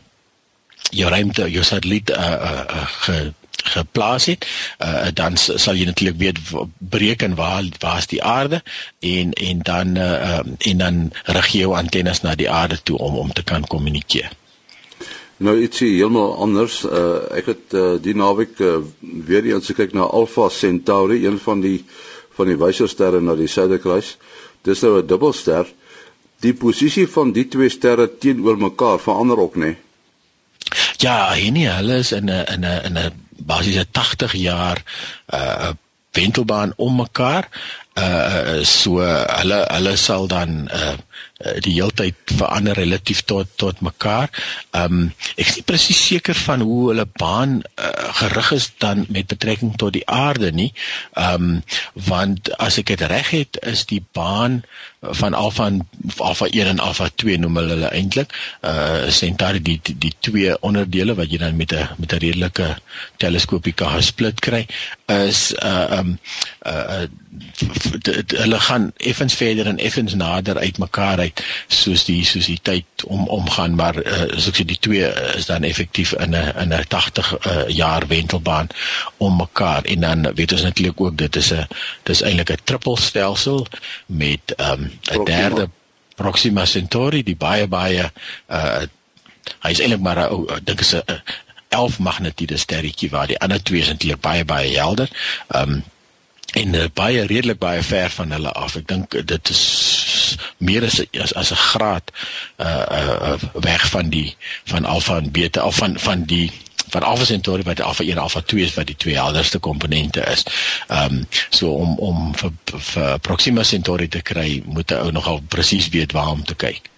jou 0.89 1.09
ruimte 1.09 1.51
jou 1.51 1.63
satelliet 1.63 2.09
uh, 2.09 2.17
uh, 2.17 2.87
uh, 3.09 3.29
geplaas 3.63 4.25
het, 4.25 4.47
uh, 4.79 5.07
dan 5.13 5.37
sal 5.37 5.75
jy 5.75 5.85
natuurlik 5.85 6.17
weet 6.17 6.39
bereken 6.77 7.35
waar 7.35 7.63
waar 7.79 7.97
is 7.97 8.07
die 8.07 8.23
aarde 8.23 8.61
en 8.99 9.33
en 9.33 9.59
dan 9.61 9.95
uh, 9.97 10.39
en 10.57 10.77
dan 10.77 11.11
rig 11.23 11.47
jy 11.47 11.59
jou 11.65 11.75
antennes 11.75 12.21
na 12.21 12.35
die 12.35 12.49
aarde 12.49 12.79
toe 12.83 12.97
om 12.97 13.17
om 13.17 13.33
te 13.33 13.43
kan 13.43 13.67
kommunikeer. 13.67 14.31
Nou 15.41 15.57
ietsie 15.57 15.95
heeltemal 15.95 16.35
anders. 16.37 16.83
Uh, 16.85 17.17
ek 17.33 17.45
het 17.49 17.73
uh, 17.73 17.95
die 18.01 18.13
naweek 18.15 18.59
uh, 18.61 18.77
weer 18.99 19.45
eens 19.49 19.71
gekyk 19.71 19.93
na 19.97 20.05
Alpha 20.05 20.49
Centauri, 20.49 21.25
een 21.25 21.39
van 21.41 21.61
die 21.61 21.79
van 22.37 22.47
die 22.47 22.57
wysersterre 22.57 23.21
na 23.21 23.35
die 23.35 23.49
Suiderkruis. 23.49 24.17
Dis 24.63 24.81
nou 24.81 24.99
'n 24.99 25.07
dubbelster. 25.07 25.65
Die 26.41 26.53
posisie 26.53 27.07
van 27.07 27.31
die 27.31 27.47
twee 27.47 27.69
sterre 27.69 28.07
teenoor 28.17 28.57
mekaar 28.57 28.99
verander 28.99 29.37
ook, 29.37 29.55
né? 29.55 29.59
Nee? 29.59 29.90
Ja, 31.01 31.33
nee, 31.33 31.67
hulle 31.67 31.97
is 31.97 32.11
in 32.11 32.29
'n 32.29 32.45
in 32.53 32.65
'n 32.65 32.83
in 32.85 32.97
'n 32.97 33.13
basies 33.49 33.77
'n 33.77 33.87
80 33.91 34.33
jaar 34.33 34.77
uh 35.33 35.69
wentelbaan 36.11 36.73
om 36.75 36.95
mekaar. 36.95 37.47
Uh 37.97 38.63
so 38.63 38.99
hulle 39.39 39.59
hulle 39.73 39.95
sal 39.95 40.27
dan 40.27 40.69
uh 40.73 40.93
Eh, 41.41 41.57
die 41.63 41.73
heeltyd 41.73 42.33
verander 42.37 42.77
relatief 42.77 43.23
tot 43.29 43.49
tot 43.55 43.81
mekaar. 43.81 44.29
Ehm 44.77 44.97
um, 44.97 45.05
ek 45.35 45.47
is 45.47 45.57
nie 45.57 45.65
presies 45.65 46.01
seker 46.09 46.37
van 46.37 46.61
hoe 46.67 46.81
hulle 46.91 47.05
baan 47.21 47.55
uh, 47.61 47.89
gerig 48.19 48.51
is 48.57 48.67
dan 48.83 49.05
met 49.09 49.29
betrekking 49.31 49.73
tot 49.81 49.95
die 49.97 50.05
aarde 50.05 50.51
nie. 50.51 50.69
Ehm 51.17 51.47
um, 51.47 51.63
want 52.09 52.53
as 52.61 52.77
ek 52.81 52.93
dit 52.93 53.05
reg 53.13 53.33
het, 53.33 53.61
is 53.73 53.85
die 53.89 54.03
baan 54.13 54.61
van 55.01 55.33
alfa 55.33 55.65
en 55.71 55.81
alfa 56.17 56.45
1 56.45 56.67
en 56.75 56.79
alfa 56.79 57.09
2 57.23 57.39
noem 57.41 57.57
hulle 57.57 57.89
eintlik. 57.89 58.35
Uh 58.61 59.09
Centauri 59.09 59.61
die, 59.65 59.79
die 59.81 60.13
twee 60.19 60.53
onderdele 60.61 61.17
wat 61.17 61.31
jy 61.33 61.41
dan 61.41 61.57
met 61.57 61.73
'n 61.73 61.89
met 61.97 62.13
'n 62.13 62.21
redelike 62.21 62.75
teleskoopie 63.17 63.73
kan 63.73 63.97
gesplit 63.97 64.39
kry 64.39 64.67
is 65.07 65.53
uh 65.57 65.97
um, 65.97 66.19
uh 66.65 67.09
hulle 68.43 68.59
gaan 68.59 68.91
effens 68.97 69.33
verder 69.33 69.67
en 69.67 69.77
effens 69.77 70.13
nader 70.13 70.57
uitmekaar 70.57 71.19
uit 71.19 71.30
tyd 71.31 71.43
soos 71.67 72.05
die 72.05 72.23
soos 72.25 72.47
die 72.49 72.59
tyd 72.61 73.05
om 73.07 73.27
omgaan 73.27 73.75
maar 73.75 73.97
uh, 73.97 74.27
as 74.35 74.47
ek 74.49 74.61
sê 74.61 74.65
die 74.67 74.79
twee 74.79 75.07
is 75.35 75.47
dan 75.49 75.63
effektief 75.67 76.13
in 76.13 76.35
'n 76.35 76.53
in 76.63 76.73
'n 76.73 76.87
80 76.87 77.31
uh, 77.33 77.67
jaar 77.67 78.07
wentelbaan 78.07 78.69
om 79.17 79.37
mekaar 79.37 79.83
en 79.83 79.99
dan 80.01 80.33
weet 80.35 80.51
ons 80.51 80.61
natuurlik 80.61 81.01
ook 81.01 81.17
dit 81.17 81.35
is 81.35 81.51
'n 81.53 81.67
dis 82.03 82.21
eintlik 82.21 82.51
'n 82.51 82.63
trippelstelsel 82.63 83.67
met 84.05 84.55
ehm, 84.57 84.81
'n 84.81 85.19
um, 85.19 85.25
derde 85.25 85.69
Proxima 86.15 86.65
Centauri 86.65 87.23
die 87.23 87.35
baie 87.35 87.67
baie 87.67 88.11
uh, 88.49 88.83
hy 89.63 89.71
is 89.71 89.79
eintlik 89.79 90.01
maar 90.01 90.17
ek 90.17 90.65
dink 90.65 90.79
is 90.79 90.95
'n 90.95 91.21
11 91.71 91.99
magnetiede 91.99 92.57
sterretjie 92.57 93.09
waar 93.09 93.27
die 93.27 93.39
ander 93.39 93.63
twee 93.63 93.81
is 93.81 93.87
eintlik 93.87 94.19
baie 94.19 94.45
baie 94.45 94.77
helder. 94.77 95.09
Ehm 95.47 95.71
um, 95.71 95.83
en 96.51 96.73
uh, 96.73 96.85
baie 96.93 97.25
redelik 97.25 97.59
baie 97.59 97.83
ver 97.83 98.09
van 98.09 98.31
hulle 98.31 98.51
af. 98.51 98.75
Ek 98.75 98.87
dink 98.87 99.15
dit 99.27 99.49
is 99.49 99.61
meer 100.57 100.83
as 100.83 100.99
as, 101.13 101.33
as 101.33 101.51
'n 101.51 101.55
graad 101.55 102.11
uh 102.57 102.85
uh 102.89 103.37
weg 103.53 103.89
van 103.89 104.09
die 104.09 104.35
van 104.63 104.85
alfa 104.85 105.17
en 105.17 105.31
beta 105.31 105.65
of 105.65 105.75
van 105.75 105.99
van 105.99 106.23
die 106.23 106.51
van 106.91 107.03
alfa 107.03 107.25
centauri 107.25 107.63
wat 107.63 107.81
alfa 107.81 108.03
1 108.03 108.17
alfa 108.17 108.41
2 108.41 108.63
is 108.63 108.73
wat 108.73 108.87
die 108.87 108.95
twee 108.95 109.15
helderste 109.15 109.59
komponente 109.59 110.23
is. 110.31 110.45
Ehm 110.87 111.15
um, 111.15 111.25
so 111.49 111.71
om 111.71 111.97
om 111.97 112.35
vir, 112.35 112.51
vir 112.91 113.19
Proxima 113.19 113.63
Centauri 113.63 114.07
te 114.07 114.21
kry, 114.21 114.63
moet 114.65 114.91
'n 114.91 115.03
ou 115.05 115.11
nogal 115.11 115.41
presies 115.47 115.89
weet 115.89 116.11
waar 116.11 116.31
om 116.31 116.43
te 116.43 116.55
kyk. 116.55 116.89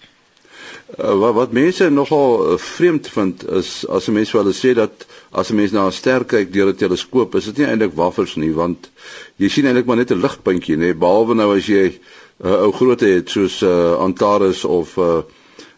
Uh, 0.98 1.14
wat 1.18 1.34
wat 1.34 1.52
mense 1.52 1.90
nogal 1.90 2.58
vreemd 2.58 3.08
vind 3.08 3.46
is 3.50 3.86
as 3.88 4.08
'n 4.08 4.12
mens 4.12 4.32
wel 4.32 4.52
sê 4.52 4.74
dat 4.74 5.06
as 5.30 5.50
'n 5.50 5.54
mens 5.54 5.70
na 5.70 5.86
'n 5.86 5.92
ster 5.92 6.24
kyk 6.24 6.52
deur 6.52 6.68
'n 6.68 6.76
teleskoop, 6.76 7.34
is 7.34 7.44
dit 7.44 7.56
nie 7.56 7.66
eintlik 7.66 7.94
wafels 7.94 8.34
nie 8.34 8.52
want 8.52 8.90
jy 9.36 9.48
sien 9.48 9.66
eintlik 9.66 9.86
maar 9.86 9.96
net 9.96 10.10
'n 10.10 10.20
ligpuntjie 10.20 10.76
nê 10.76 10.94
behalwe 10.98 11.34
nou 11.34 11.56
as 11.56 11.66
jy 11.66 12.00
uh, 12.44 12.60
ou 12.66 12.72
grootte 12.72 13.08
het 13.08 13.30
soos 13.30 13.60
uh, 13.62 13.94
Antares 13.96 14.64
of 14.64 14.96
uh, 14.96 15.22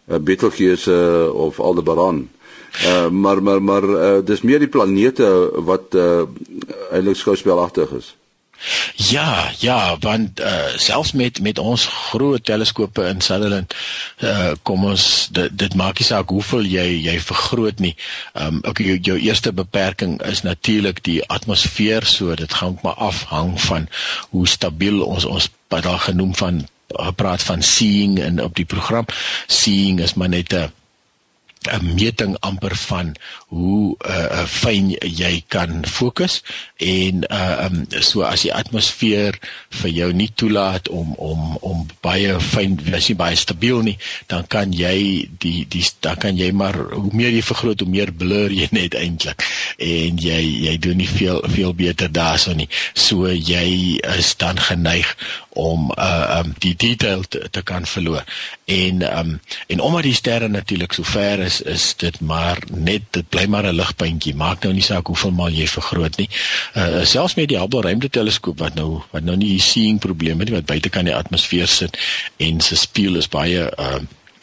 uh, 0.09 0.19
Betelgeuse 0.19 0.93
uh, 0.93 1.35
of 1.47 1.61
Aldebaran. 1.61 2.29
Uh, 2.85 3.09
maar 3.09 3.43
maar 3.43 3.63
maar 3.63 3.89
uh, 3.89 4.19
dis 4.25 4.43
meer 4.43 4.59
die 4.59 4.69
planete 4.69 5.51
wat 5.65 5.95
uh, 5.95 6.23
eintlik 6.93 7.17
skouspelagtig 7.17 7.91
is. 7.97 8.15
Ja, 8.95 9.53
ja, 9.59 9.97
want 10.01 10.41
uh, 10.41 10.67
selfs 10.77 11.13
met 11.13 11.41
met 11.41 11.59
ons 11.59 11.87
groot 11.87 12.45
teleskope 12.45 13.05
in 13.05 13.21
Sutherland 13.21 13.75
uh, 14.19 14.53
kom 14.63 14.85
ons 14.85 15.29
dit, 15.31 15.59
dit 15.59 15.75
maak 15.75 16.01
nie 16.01 16.07
saak 16.09 16.33
hoeveel 16.33 16.65
jy 16.65 16.87
jy 17.05 17.19
vergroot 17.21 17.83
nie. 17.85 17.95
Ehm 18.33 18.57
um, 18.57 18.63
ook 18.65 18.81
jou, 18.81 18.97
jou 19.11 19.19
eerste 19.19 19.53
beperking 19.53 20.17
is 20.23 20.43
natuurlik 20.43 21.05
die 21.05 21.21
atmosfeer, 21.27 22.05
so 22.05 22.35
dit 22.35 22.53
gaan 22.61 22.79
maar 22.83 22.97
afhang 23.11 23.61
van 23.69 23.89
hoe 24.31 24.47
stabiel 24.49 25.03
ons 25.05 25.25
ons 25.25 25.51
daar 25.69 25.99
genoem 25.99 26.35
van 26.35 26.69
praat 27.15 27.43
van 27.43 27.63
seeing 27.63 28.19
in 28.19 28.43
op 28.43 28.55
die 28.55 28.65
program. 28.65 29.05
Seeing 29.47 30.01
is 30.01 30.15
maar 30.15 30.29
net 30.29 30.53
'n 30.53 30.71
'n 31.69 31.95
meting 31.95 32.37
amper 32.41 32.77
van 32.77 33.15
hoe 33.49 33.97
uh, 34.09 34.45
fyn 34.47 34.91
jy 35.01 35.43
kan 35.49 35.85
fokus 35.87 36.43
en 36.77 37.25
uh 37.31 37.67
um, 37.67 37.87
so 38.01 38.23
as 38.23 38.43
die 38.47 38.55
atmosfeer 38.55 39.39
vir 39.81 39.91
jou 39.91 40.13
nie 40.13 40.31
toelaat 40.35 40.89
om 40.89 41.15
om 41.15 41.57
om 41.61 41.87
baie 42.01 42.41
fyn 42.41 42.79
as 42.95 43.09
jy 43.11 43.17
baie 43.17 43.37
stabiel 43.37 43.83
nie 43.83 43.99
dan 44.27 44.47
kan 44.47 44.73
jy 44.73 45.29
die 45.39 45.67
die 45.69 45.85
dan 46.01 46.17
kan 46.17 46.37
jy 46.37 46.51
maar 46.53 46.77
hoe 46.77 47.13
meer 47.13 47.31
jy 47.31 47.43
vergroot 47.43 47.81
hoe 47.81 47.91
meer 47.91 48.13
blur 48.13 48.53
jy 48.53 48.69
net 48.73 48.95
eintlik 48.95 49.43
en 49.79 50.19
jy 50.19 50.41
jy 50.67 50.77
doen 50.83 50.97
nie 51.01 51.09
veel 51.09 51.43
veel 51.57 51.75
beter 51.75 52.13
daarso 52.13 52.55
nie. 52.55 52.69
So 52.95 53.29
jy 53.31 53.99
is 54.17 54.35
dan 54.41 54.61
geneig 54.69 55.17
om 55.51 55.91
uh 55.97 56.41
um 56.41 56.55
die 56.61 56.75
detail 56.77 57.25
te, 57.29 57.49
te 57.51 57.63
kan 57.63 57.87
verloor 57.87 58.25
en 58.67 59.19
um 59.19 59.41
en 59.67 59.81
omdat 59.81 60.03
die 60.03 60.15
sterre 60.15 60.49
natuurlik 60.49 60.93
so 60.93 61.03
ver 61.03 61.39
is 61.39 61.61
is 61.63 61.95
dit 61.97 62.21
maar 62.21 62.59
net 62.75 63.03
dit 63.11 63.29
bly 63.29 63.45
maar 63.47 63.67
'n 63.67 63.75
ligpuntjie. 63.75 64.35
Maak 64.35 64.63
nou 64.63 64.73
nie 64.73 64.83
saak 64.83 65.07
hoeveel 65.07 65.31
maal 65.31 65.55
jy 65.55 65.69
vergroot 65.69 66.17
nie. 66.17 66.29
Uh 66.75 67.05
selfs 67.05 67.35
met 67.35 67.49
die 67.49 67.59
Hubble 67.59 67.81
ruimteteleskoop 67.81 68.59
wat 68.59 68.75
nou 68.75 69.03
wat 69.11 69.23
nou 69.23 69.37
nie 69.37 69.61
seeing 69.61 69.99
probleme 69.99 70.45
nie 70.45 70.55
wat 70.55 70.67
buite 70.67 70.89
kan 70.89 71.05
die 71.05 71.15
atmosfeer 71.15 71.69
sit 71.69 71.99
en 72.37 72.61
se 72.61 72.77
spieël 72.77 73.17
is 73.17 73.29
baie 73.29 73.71
uh 73.79 74.01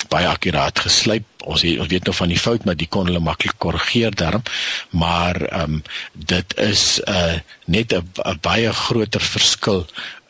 baie 0.09 0.27
akkuraat 0.27 0.79
geslyp. 0.79 1.25
Ons 1.43 1.61
het, 1.61 1.79
ons 1.79 1.87
weet 1.91 2.03
nou 2.07 2.15
van 2.15 2.31
die 2.31 2.39
fout, 2.39 2.65
maar 2.65 2.75
die 2.79 2.87
kon 2.87 3.05
hulle 3.05 3.19
maklik 3.19 3.55
korrigeer 3.57 4.15
daarom. 4.15 4.43
Maar 4.89 5.41
ehm 5.41 5.73
um, 5.73 5.83
dit 6.13 6.57
is 6.57 7.01
'n 7.03 7.11
uh, 7.11 7.39
net 7.65 7.93
'n 7.93 8.39
baie 8.41 8.73
groter 8.73 9.21
verskil 9.21 9.85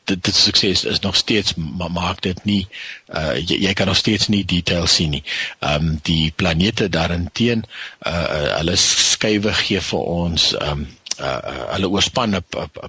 dit 0.10 0.24
dit 0.24 0.36
sukses 0.36 0.84
is 0.84 1.00
nog 1.00 1.16
steeds 1.16 1.54
maar 1.56 1.92
maak 1.92 2.22
dit 2.22 2.44
nie 2.46 2.68
uh 3.14 3.36
jy, 3.38 3.60
jy 3.68 3.74
kan 3.74 3.88
nog 3.88 4.00
steeds 4.00 4.28
nie 4.28 4.44
details 4.46 4.96
sien 5.00 5.16
nie. 5.18 5.24
Ehm 5.60 5.88
um, 5.88 6.00
die 6.10 6.32
planete 6.36 6.90
daarenteen 6.90 7.64
uh, 8.08 8.12
uh 8.12 8.58
hulle 8.58 8.76
skuwe 8.76 9.54
gee 9.64 9.82
vir 9.82 10.12
ons 10.18 10.52
ehm 10.60 10.72
um, 10.72 10.86
uh, 11.20 11.26
uh 11.28 11.66
hulle 11.76 11.90
oorspan 11.90 12.36
'n 12.36 12.44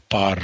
paar 0.08 0.42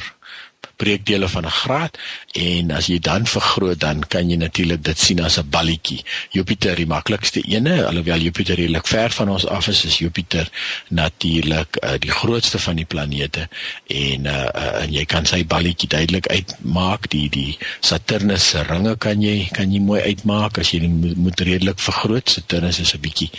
breekdele 0.81 1.29
van 1.29 1.47
'n 1.47 1.57
graad 1.63 1.99
en 2.33 2.71
as 2.79 2.87
jy 2.89 2.99
dan 2.99 3.27
vergroot 3.27 3.81
dan 3.81 4.01
kan 4.13 4.31
jy 4.31 4.37
natuurlik 4.41 4.83
dit 4.85 4.99
sien 4.99 5.21
as 5.21 5.39
'n 5.39 5.49
balletjie. 5.51 6.03
Jupiter 6.31 6.77
die 6.77 6.87
maklikste 6.87 7.43
ene, 7.43 7.87
alhoewel 7.87 8.21
Jupiter 8.21 8.57
redelik 8.57 8.87
ver 8.87 9.11
van 9.11 9.29
ons 9.31 9.47
af 9.47 9.69
is, 9.69 9.85
is 9.85 9.99
Jupiter 9.99 10.49
natuurlik 10.89 11.77
uh, 11.83 11.95
die 11.99 12.11
grootste 12.11 12.59
van 12.59 12.77
die 12.77 12.85
planete 12.85 13.49
en 13.87 14.27
uh, 14.27 14.33
uh, 14.33 14.83
en 14.83 14.93
jy 14.93 15.05
kan 15.05 15.27
sy 15.27 15.45
balletjie 15.47 15.89
duidelik 15.89 16.27
uitmaak. 16.27 17.09
Die 17.11 17.29
die 17.29 17.59
Saturnus 17.81 18.49
se 18.51 18.63
ringe 18.63 18.97
kan 18.97 19.23
jy 19.23 19.49
kan 19.53 19.73
jy 19.73 19.81
mooi 19.81 20.01
uitmaak 20.01 20.59
as 20.59 20.71
jy 20.71 20.87
moet 21.17 21.41
redelik 21.41 21.81
vergroot. 21.81 22.31
Saturnus 22.31 22.81
is 22.81 22.95
'n 22.95 23.01
bietjie 23.01 23.31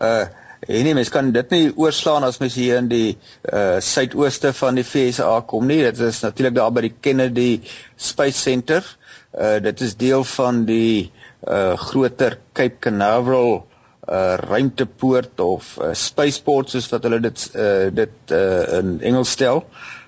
Uh 0.01 0.27
En 0.69 0.85
nie 0.85 0.93
mens 0.93 1.09
kan 1.09 1.31
dit 1.33 1.53
nie 1.55 1.71
oorslaan 1.81 2.25
as 2.27 2.37
mens 2.41 2.53
hier 2.61 2.77
in 2.83 2.89
die 2.91 3.15
uh 3.49 3.79
suidooste 3.81 4.51
van 4.59 4.77
die 4.77 4.85
FSA 4.85 5.39
kom 5.49 5.65
nie. 5.71 5.79
Dit 5.87 6.03
is 6.05 6.21
natuurlik 6.21 6.59
daar 6.59 6.75
by 6.77 6.83
die 6.85 6.93
Kennedy 7.01 7.63
Space 7.97 8.43
Center. 8.45 8.85
Uh 9.33 9.57
dit 9.65 9.81
is 9.81 9.97
deel 9.97 10.25
van 10.35 10.67
die 10.69 11.09
uh 11.49 11.79
groter 11.81 12.37
Cape 12.53 12.77
Canaveral 12.85 13.63
uh 14.11 14.37
ruimtepoort 14.51 15.41
of 15.41 15.79
uh, 15.81 15.95
spaceport 15.97 16.69
soos 16.69 16.91
wat 16.93 17.09
hulle 17.09 17.23
dit 17.25 17.47
uh 17.57 17.89
dit 18.03 18.37
uh 18.37 18.79
in 18.83 18.99
Engels 19.01 19.33
stel. 19.39 19.65
Uh 19.65 20.00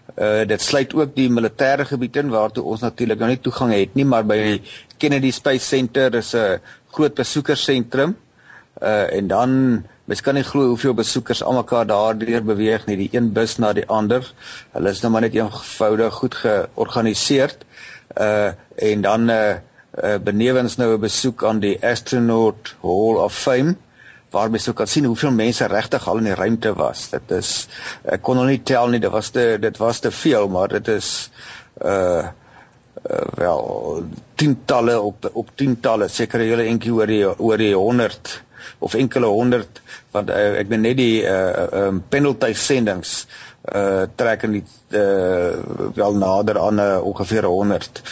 dit 0.47 0.61
sluit 0.61 0.95
ook 0.95 1.15
die 1.17 1.31
militêre 1.33 1.85
gebied 1.89 2.17
in 2.17 2.29
waartoe 2.31 2.65
ons 2.65 2.81
natuurlik 2.85 3.19
nou 3.19 3.31
nie 3.31 3.41
toegang 3.41 3.73
het 3.73 3.95
nie, 3.95 4.05
maar 4.05 4.27
by 4.29 4.37
die 4.37 4.59
Kennedy 4.99 5.31
Space 5.33 5.65
Center 5.65 6.15
is 6.15 6.35
'n 6.35 6.61
groot 6.93 7.15
besoekersentrum. 7.15 8.17
Uh 8.83 9.17
en 9.17 9.29
dan 9.29 9.85
Mens 10.05 10.21
kan 10.21 10.35
nie 10.35 10.43
glo 10.43 10.67
hoeveel 10.67 10.95
besoekers 10.99 11.43
almekaar 11.47 11.87
daardeur 11.87 12.43
beweeg 12.45 12.87
nie, 12.89 12.97
die 12.97 13.09
een 13.13 13.29
bus 13.33 13.55
na 13.63 13.71
die 13.73 13.85
ander. 13.87 14.27
Hulle 14.75 14.91
is 14.91 15.01
nou 15.01 15.13
maar 15.15 15.23
net 15.23 15.37
eenvoudig 15.39 16.15
goed 16.15 16.35
georganiseer. 16.35 17.55
Uh 18.19 18.51
en 18.77 19.05
dan 19.07 19.31
uh, 19.31 19.39
uh 20.03 20.19
benewens 20.19 20.77
nou 20.77 20.91
'n 20.95 21.01
besoek 21.01 21.45
aan 21.45 21.61
die 21.61 21.79
Astronaut 21.87 22.75
Hall 22.83 23.23
of 23.25 23.39
Fame 23.39 23.73
waar 23.73 23.92
mens 24.33 24.69
ook 24.69 24.77
kan 24.77 24.87
sien 24.87 25.05
hoeveel 25.05 25.33
mense 25.33 25.67
regtig 25.67 26.09
al 26.09 26.23
in 26.23 26.31
die 26.31 26.35
ruimte 26.35 26.75
was. 26.75 27.09
Dit 27.13 27.31
is 27.31 27.69
ek 28.05 28.23
kon 28.23 28.37
nog 28.37 28.49
nie 28.49 28.63
tel 28.63 28.89
nie, 28.89 29.01
dit 29.01 29.13
was 29.13 29.31
te 29.31 29.57
dit 29.61 29.77
was 29.79 30.01
te 30.01 30.11
veel, 30.11 30.49
maar 30.49 30.69
dit 30.69 30.89
is 30.89 31.31
uh 31.85 32.29
uh, 33.11 33.27
wel 33.35 34.05
tientalle 34.35 35.01
op 35.01 35.31
op 35.33 35.51
tientalle 35.55 36.09
seker 36.09 36.45
hele 36.45 36.67
entjie 36.71 36.93
oor 36.95 37.11
die 37.11 37.25
oor 37.27 37.59
die 37.59 37.75
100 37.75 38.43
of 38.79 38.95
enkele 38.95 39.27
honderd 39.27 39.81
want 40.15 40.31
uh, 40.31 40.59
ek 40.61 40.69
ben 40.71 40.85
net 40.87 40.99
die 41.01 41.25
uh 41.25 41.87
um 41.87 42.03
penalty 42.13 42.53
sendings 42.55 43.27
uh 43.75 44.05
trek 44.17 44.45
in 44.49 44.59
die 44.59 44.65
uh 44.99 45.91
wel 45.97 46.19
nader 46.19 46.59
aan 46.59 46.81
uh, 46.83 46.99
ongeveer 47.03 47.47
100. 47.49 48.03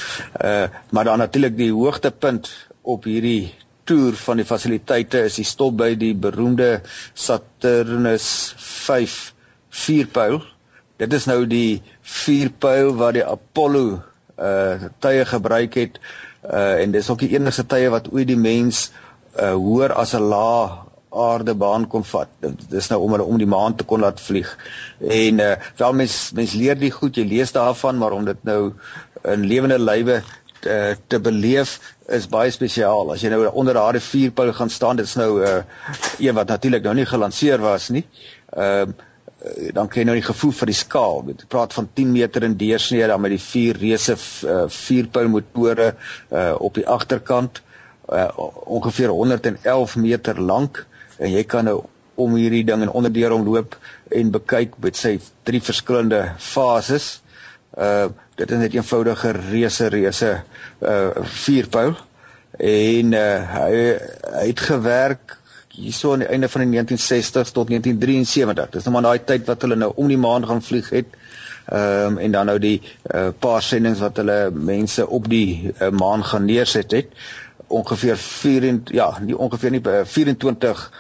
Uh 0.45 0.67
maar 0.91 1.05
dan 1.05 1.19
natuurlik 1.19 1.57
die 1.57 1.73
hoogtepunt 1.73 2.51
op 2.83 3.05
hierdie 3.05 3.55
toer 3.91 4.15
van 4.15 4.39
die 4.39 4.47
fasiliteite 4.47 5.25
is 5.27 5.41
die 5.41 5.47
stop 5.49 5.75
by 5.81 5.91
die 5.99 6.13
beroemde 6.15 6.71
Saturnus 7.19 8.29
5 8.87 9.17
vuurpyl. 9.83 10.39
Dit 11.01 11.17
is 11.17 11.27
nou 11.31 11.43
die 11.51 11.81
vuurpyl 12.23 12.93
wat 13.01 13.19
die 13.19 13.27
Apollo 13.27 13.87
uh 14.41 14.91
tye 15.05 15.25
gebruik 15.29 15.75
het 15.77 15.99
uh 16.47 16.79
en 16.81 16.95
dis 16.95 17.11
ook 17.13 17.25
die 17.27 17.35
enigste 17.35 17.67
tye 17.69 17.91
wat 17.93 18.09
ooit 18.15 18.31
die 18.31 18.39
mens 18.41 18.87
uh 19.37 19.53
hoër 19.59 19.93
as 20.05 20.15
'n 20.17 20.31
lae 20.33 20.71
aardebaan 21.11 21.89
kon 21.91 22.05
vat. 22.07 22.31
Dis 22.71 22.89
nou 22.91 23.01
om 23.03 23.17
hulle 23.17 23.27
om 23.27 23.39
die 23.43 23.51
maan 23.51 23.75
te 23.75 23.85
kon 23.85 24.01
laat 24.07 24.21
vlieg. 24.23 24.51
En 25.03 25.43
uh 25.43 25.55
wel 25.83 25.93
mens 25.93 26.31
mens 26.39 26.55
leer 26.55 26.79
die 26.79 26.95
goed, 26.95 27.17
jy 27.17 27.27
lees 27.27 27.53
daarvan, 27.53 27.99
maar 27.99 28.15
om 28.15 28.25
dit 28.25 28.45
nou 28.47 28.73
in 29.25 29.45
lewende 29.45 29.79
lywe 29.79 30.23
te, 30.61 30.97
te 31.07 31.21
beleef 31.21 31.79
is 32.09 32.27
baie 32.31 32.51
spesiaal. 32.53 33.13
As 33.15 33.23
jy 33.25 33.31
nou 33.33 33.45
onder 33.49 33.77
daardie 33.77 34.03
vuurpyl 34.05 34.53
gaan 34.57 34.73
staan, 34.73 35.01
dit's 35.01 35.17
nou 35.21 35.31
uh 35.45 35.61
een 36.21 36.35
wat 36.37 36.51
natuurlik 36.53 36.85
nou 36.85 36.95
nie 36.99 37.07
gelanseer 37.09 37.63
was 37.63 37.89
nie. 37.95 38.05
Ehm 38.57 38.93
uh, 38.93 39.09
dan 39.73 39.89
kry 39.89 40.03
jy 40.03 40.05
nou 40.05 40.15
die 40.19 40.27
gevoel 40.27 40.51
vir 40.53 40.69
die 40.69 40.77
skaal. 40.77 41.23
Ek 41.33 41.47
praat 41.49 41.73
van 41.73 41.87
10 41.97 42.11
meter 42.13 42.45
in 42.45 42.59
deursnee 42.61 43.07
dan 43.09 43.23
met 43.25 43.33
die 43.33 43.41
vier 43.41 43.79
reuse 43.81 44.17
vuurpyl 44.21 45.31
motore 45.33 45.95
uh 46.29 46.53
op 46.61 46.77
die 46.77 46.85
agterkant 46.97 47.63
uh, 48.13 48.29
ongeveer 48.67 49.15
111 49.17 49.97
meter 49.97 50.41
lank 50.53 50.85
en 51.17 51.33
jy 51.33 51.45
kan 51.49 51.65
nou 51.65 51.79
om 52.21 52.37
hierdie 52.37 52.67
ding 52.69 52.85
en 52.85 52.93
onderdeur 52.93 53.33
hom 53.33 53.49
loop 53.49 53.79
en 54.13 54.35
bekyk 54.35 54.77
met 54.85 54.97
sy 54.97 55.17
drie 55.49 55.63
verskillende 55.65 56.27
fases. 56.37 57.15
Uh 57.17 57.30
dit 58.37 58.51
is 58.51 58.59
net 58.59 58.73
'n 58.73 58.77
eenvoudige 58.77 59.31
reuse 59.33 59.87
reuse 59.89 60.33
uh 60.81 61.11
vuurpyl 61.43 61.95
en 62.59 63.13
uh 63.13 63.57
hy 63.57 63.73
hy 64.37 64.47
het 64.51 64.61
gewerk 64.61 65.39
hierso 65.81 66.13
aan 66.13 66.25
die 66.25 66.29
einde 66.29 66.49
van 66.49 66.65
die 66.65 66.81
1960s 66.81 67.53
tot 67.55 67.69
1973. 67.71 68.71
Dis 68.75 68.85
nou 68.87 68.95
maar 68.97 69.07
daai 69.09 69.25
tyd 69.25 69.47
wat 69.49 69.63
hulle 69.65 69.77
nou 69.79 69.93
om 69.95 70.09
die 70.11 70.19
maan 70.19 70.47
gaan 70.47 70.63
vlieg 70.63 70.91
het. 70.91 71.15
Ehm 71.71 72.17
um, 72.17 72.19
en 72.19 72.33
dan 72.33 72.47
nou 72.51 72.59
die 72.59 72.81
uh, 73.15 73.29
paar 73.39 73.63
sendinge 73.63 74.01
wat 74.03 74.17
hulle 74.19 74.51
mense 74.51 75.07
op 75.07 75.29
die 75.31 75.71
uh, 75.71 75.91
maan 75.91 76.25
gaan 76.25 76.45
neerset 76.45 76.91
het. 76.91 77.15
Ongeveer 77.67 78.17
4 78.19 78.81
ja, 78.85 79.13
nie 79.23 79.37
ongeveer 79.39 79.71
nie 79.71 79.83
24 80.05 80.91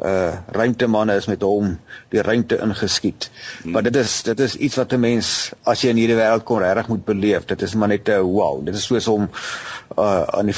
uh 0.00 0.32
ruimtemanne 0.56 1.14
is 1.14 1.26
met 1.26 1.42
hom 1.42 1.74
die 2.08 2.22
ruimte 2.22 2.56
ingeskiet. 2.64 3.30
Hmm. 3.62 3.72
Maar 3.72 3.82
dit 3.82 3.96
is 3.96 4.22
dit 4.22 4.40
is 4.40 4.56
iets 4.56 4.76
wat 4.76 4.92
'n 4.92 5.00
mens 5.00 5.52
as 5.62 5.82
jy 5.82 5.88
in 5.88 5.96
hierdie 5.96 6.16
wêreld 6.16 6.44
kom 6.44 6.58
regtig 6.58 6.88
moet 6.88 7.04
beleef. 7.04 7.44
Dit 7.44 7.62
is 7.62 7.74
maar 7.74 7.88
net 7.88 8.08
'n 8.08 8.20
wow. 8.20 8.64
Dit 8.64 8.74
is 8.74 8.84
soos 8.84 9.08
om 9.08 9.28
uh 9.98 10.22
aan 10.22 10.46
die 10.46 10.54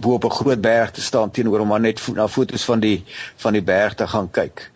bo 0.00 0.12
op 0.12 0.24
'n 0.24 0.30
groot 0.30 0.60
berg 0.60 0.90
te 0.90 1.00
staan 1.00 1.30
teenoor 1.30 1.60
om 1.60 1.68
maar 1.68 1.80
net 1.80 2.00
na 2.14 2.28
foto's 2.28 2.64
van 2.64 2.80
die 2.80 3.04
van 3.36 3.52
die 3.52 3.62
berg 3.62 3.94
te 3.94 4.06
gaan 4.06 4.30
kyk. 4.30 4.70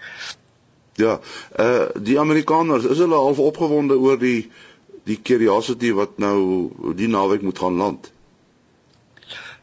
Ja, 0.95 1.21
uh 1.59 1.87
die 2.01 2.19
Amerikaners, 2.21 2.85
is 2.85 2.99
hulle 2.99 3.15
half 3.15 3.39
opgewonde 3.39 3.99
oor 3.99 4.19
die 4.19 4.51
die 5.05 5.21
Curiosity 5.23 5.93
wat 5.93 6.19
nou 6.19 6.71
die 6.95 7.09
naweek 7.09 7.43
moet 7.43 7.59
gaan 7.59 7.77
land? 7.77 8.13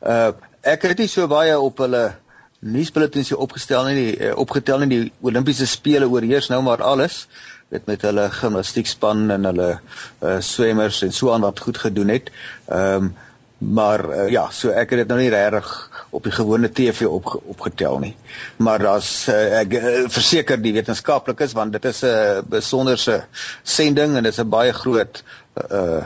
Uh 0.02 0.32
ek 0.62 0.82
het 0.82 0.98
nie 0.98 1.08
so 1.08 1.28
baie 1.28 1.60
op 1.60 1.78
hulle 1.78 2.16
nuusbulletins 2.66 3.30
hier 3.32 3.42
opgestel 3.44 3.86
nie, 3.90 3.96
die, 4.00 4.14
uh, 4.30 4.34
opgetel 4.42 4.86
in 4.86 4.92
die 4.92 5.04
Olimpiese 5.22 5.68
spele 5.70 6.10
oorheers 6.10 6.50
nou 6.50 6.62
maar 6.66 6.84
alles 6.84 7.26
met 7.74 7.86
met 7.90 8.02
hulle 8.06 8.30
gimnastiekspan 8.32 9.30
en 9.36 9.48
hulle 9.50 9.70
uh, 9.76 10.40
swemmers 10.40 11.02
en 11.06 11.14
so 11.14 11.32
aan 11.34 11.46
wat 11.46 11.60
goed 11.66 11.78
gedoen 11.86 12.14
het. 12.18 12.34
Ehm 12.66 13.10
um, 13.10 13.16
maar 13.58 14.02
uh, 14.10 14.30
ja, 14.30 14.50
so 14.52 14.70
ek 14.76 14.92
het 14.92 15.00
dit 15.00 15.08
nou 15.08 15.18
nie 15.20 15.30
regtig 15.32 15.70
op 16.12 16.26
die 16.28 16.34
gewone 16.36 16.68
TV 16.70 17.08
op 17.08 17.30
opgetel 17.56 18.00
nie. 18.04 18.12
Maar 18.60 18.84
daar's 18.84 19.28
uh, 19.32 19.38
ek 19.62 19.78
uh, 19.80 19.94
verseker 20.12 20.60
die 20.62 20.74
wetenskaplikes 20.76 21.56
want 21.56 21.72
dit 21.74 21.86
is 21.86 22.04
'n 22.04 22.12
uh, 22.12 22.44
besonderse 22.58 23.24
sending 23.64 24.18
en 24.18 24.28
dit 24.28 24.34
is 24.34 24.44
'n 24.44 24.50
baie 24.50 24.74
groot 24.74 25.24
uh 25.72 26.04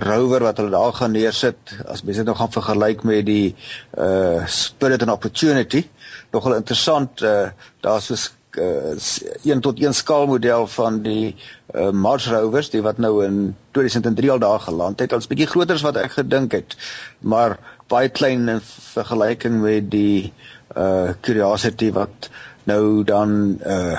rover 0.00 0.44
wat 0.46 0.60
hulle 0.60 0.74
daar 0.74 0.92
gaan 0.96 1.14
neersit 1.16 1.74
as 1.84 2.02
mense 2.02 2.22
dit 2.22 2.28
nou 2.28 2.36
gaan 2.38 2.52
vergelyk 2.56 3.02
met 3.08 3.24
die 3.28 3.54
uh 3.98 4.46
Spirit 4.46 5.02
and 5.04 5.14
Opportunity 5.14 5.86
nogal 6.32 6.58
interessant 6.58 7.22
uh 7.22 7.50
daar's 7.84 8.10
so 8.10 8.14
'n 8.14 8.38
uh, 8.58 9.52
1 9.54 9.60
tot 9.60 9.78
1 9.78 9.94
skaalmodel 9.94 10.66
van 10.66 11.02
die 11.02 11.36
uh, 11.74 11.90
Mars 11.90 12.26
rovers 12.26 12.70
die 12.70 12.82
wat 12.82 12.98
nou 12.98 13.24
in 13.24 13.56
2003 13.70 14.30
al 14.30 14.38
daar 14.38 14.60
geland 14.60 15.00
het. 15.00 15.12
Ons 15.12 15.28
bietjie 15.30 15.46
groter 15.46 15.74
as 15.78 15.86
wat 15.86 15.96
ek 15.96 16.16
gedink 16.18 16.52
het, 16.52 16.74
maar 17.20 17.58
baie 17.86 18.08
klein 18.08 18.48
in 18.48 18.60
vergelyking 18.94 19.60
met 19.62 19.90
die 19.90 20.32
uh 20.76 21.10
Curiosity 21.20 21.92
wat 21.92 22.30
nou 22.64 23.04
dan 23.04 23.58
uh 23.66 23.98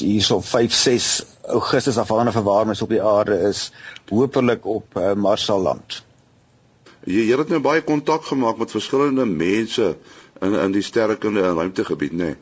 hierso 0.00 0.40
5 0.40 0.72
6 0.72 1.10
Augustus 1.48 1.98
afhangende 1.98 2.32
van 2.32 2.44
waar 2.44 2.66
mens 2.66 2.82
op 2.82 2.88
die 2.88 3.02
aarde 3.02 3.38
is, 3.48 3.72
hopelik 4.08 4.66
op 4.66 4.96
uh, 4.96 5.12
Mars 5.12 5.44
sal 5.44 5.60
land. 5.60 6.02
Jy 7.04 7.26
jy 7.26 7.38
het 7.38 7.48
nou 7.50 7.60
baie 7.60 7.82
kontak 7.82 8.24
gemaak 8.24 8.58
met 8.62 8.70
verskillende 8.70 9.26
mense 9.26 9.96
in 10.40 10.54
in 10.54 10.72
die 10.72 10.82
sterrekunde 10.82 11.42
en 11.42 11.54
ruimtegebied, 11.58 12.12
né? 12.12 12.30
Nee? 12.30 12.36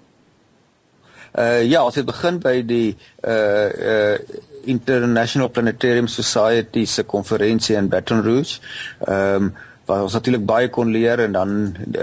Uh 1.39 1.63
ja, 1.63 1.85
ons 1.85 1.95
het 1.95 2.07
begin 2.09 2.41
by 2.43 2.57
die 2.67 2.97
uh 3.23 3.69
uh 3.71 4.39
International 4.69 5.49
Planetarium 5.49 6.09
Society 6.11 6.85
se 6.85 7.03
konferensie 7.09 7.77
in 7.77 7.89
Baton 7.89 8.23
Rouge. 8.23 8.59
Ehm 9.07 9.45
um, 9.45 9.53
waar 9.91 10.07
ons 10.07 10.17
natuurlik 10.17 10.47
baie 10.47 10.71
kon 10.73 10.91
leer 10.95 11.25
en 11.27 11.37
dan 11.37 11.55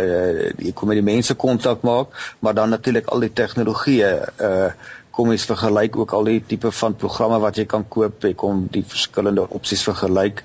uh 0.04 0.52
jy 0.68 0.74
kom 0.76 0.92
met 0.92 1.00
die 1.00 1.08
mense 1.08 1.36
kontak 1.40 1.86
maak, 1.88 2.14
maar 2.40 2.56
dan 2.58 2.76
natuurlik 2.76 3.12
al 3.14 3.26
die 3.26 3.34
tegnologieë 3.42 4.14
uh 4.52 4.70
kom 5.18 5.32
ons 5.34 5.48
vergelyk 5.50 5.96
ook 5.98 6.12
al 6.14 6.28
die 6.30 6.42
tipe 6.46 6.70
van 6.80 6.94
programme 7.02 7.40
wat 7.42 7.58
jy 7.58 7.64
kan 7.66 7.88
koop, 7.90 8.22
jy 8.22 8.36
kom 8.38 8.68
die 8.70 8.84
verskillende 8.86 9.48
opsies 9.60 9.82
vergelyk. 9.88 10.44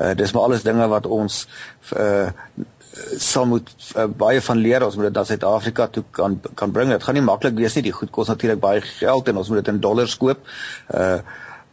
Uh 0.00 0.14
dis 0.16 0.32
maar 0.32 0.48
alles 0.48 0.64
dinge 0.64 0.88
wat 0.92 1.10
ons 1.18 1.42
uh 1.98 2.30
sal 3.18 3.46
moet 3.50 3.70
uh, 3.98 4.06
baie 4.06 4.40
van 4.46 4.60
leer 4.62 4.84
ons 4.86 4.96
moet 4.96 5.08
dit 5.08 5.16
na 5.18 5.24
Suid-Afrika 5.26 5.88
toe 5.90 6.04
kan 6.14 6.38
kan 6.54 6.72
bring. 6.74 6.92
Dit 6.94 7.06
gaan 7.06 7.18
nie 7.18 7.24
maklik 7.26 7.56
wees 7.58 7.74
nie. 7.76 7.86
Die 7.88 7.96
goed 7.96 8.12
kos 8.14 8.30
natuurlik 8.30 8.62
baie 8.62 8.84
geld 8.86 9.28
en 9.28 9.40
ons 9.40 9.50
moet 9.50 9.62
dit 9.62 9.72
in 9.74 9.82
dollars 9.82 10.16
koop. 10.20 10.46
Uh 10.94 11.18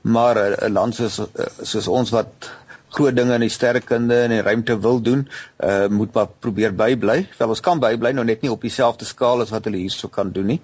maar 0.02 0.36
'n 0.36 0.56
uh, 0.66 0.70
land 0.74 0.96
soos 0.98 1.20
uh, 1.20 1.50
soos 1.62 1.88
ons 1.88 2.10
wat 2.10 2.50
groot 2.92 3.16
dinge 3.16 3.36
in 3.38 3.46
die 3.46 3.52
sterrekunde 3.52 4.18
en 4.26 4.34
die 4.36 4.42
ruimte 4.46 4.78
wil 4.84 5.02
doen, 5.02 5.26
uh 5.64 5.88
moet 5.88 6.14
maar 6.14 6.28
probeer 6.44 6.76
bybly. 6.76 7.26
Wel 7.38 7.54
ons 7.56 7.64
kan 7.64 7.80
bybly 7.80 8.12
nou 8.18 8.26
net 8.28 8.42
nie 8.44 8.52
op 8.52 8.62
dieselfde 8.62 9.08
skaal 9.08 9.44
as 9.44 9.54
wat 9.56 9.68
hulle 9.70 9.82
hierso 9.82 10.12
kan 10.12 10.34
doen 10.36 10.52
nie. 10.56 10.60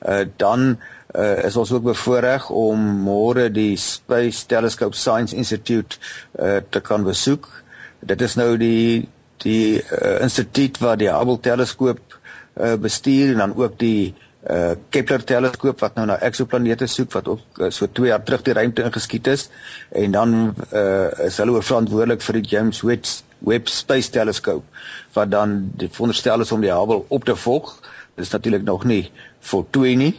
Uh 0.00 0.24
dan 0.36 0.76
uh 1.14 1.46
is 1.48 1.56
ons 1.56 1.72
ook 1.72 1.88
bevoorreg 1.90 2.50
om 2.50 2.84
môre 3.06 3.48
die 3.52 3.76
Space 3.80 4.46
Telescope 4.46 4.96
Science 4.96 5.36
Institute 5.36 5.98
uh 6.38 6.60
te 6.68 6.80
kan 6.80 7.04
besoek. 7.04 7.48
Dit 8.00 8.22
is 8.22 8.36
nou 8.40 8.54
die 8.60 9.08
die 9.40 9.80
uh, 9.80 10.20
instituut 10.20 10.78
wat 10.84 11.00
die 11.00 11.08
Hubble 11.08 11.38
teleskoop 11.40 12.00
uh, 12.60 12.74
bestuur 12.80 13.32
en 13.32 13.40
dan 13.44 13.54
ook 13.56 13.78
die 13.80 14.14
uh 14.48 14.72
Kepler 14.88 15.24
teleskoop 15.24 15.82
wat 15.84 15.98
nou 15.98 16.06
na 16.08 16.16
eksoplanete 16.24 16.86
soek 16.88 17.12
wat 17.12 17.26
ook 17.28 17.58
uh, 17.60 17.68
so 17.70 17.86
2 17.86 18.08
jaar 18.08 18.22
terug 18.24 18.42
die 18.46 18.54
ruimte 18.56 18.86
ingeskiet 18.88 19.26
is 19.28 19.50
en 19.92 20.16
dan 20.16 20.32
uh 20.72 21.26
is 21.26 21.36
hulle 21.42 21.60
verantwoordelik 21.60 22.24
vir 22.24 22.40
die 22.40 22.48
James 22.54 22.80
Webb 22.82 23.68
Space 23.68 24.10
Telescope 24.10 24.64
wat 25.12 25.30
dan 25.30 25.72
veronderstel 25.76 26.40
is 26.40 26.52
om 26.52 26.64
die 26.64 26.72
Hubble 26.72 27.04
op 27.08 27.24
te 27.24 27.36
volg. 27.36 27.76
Dit 28.14 28.24
is 28.24 28.32
natuurlik 28.32 28.64
nog 28.64 28.84
nie 28.84 29.10
voltooi 29.40 29.96
nie 29.96 30.14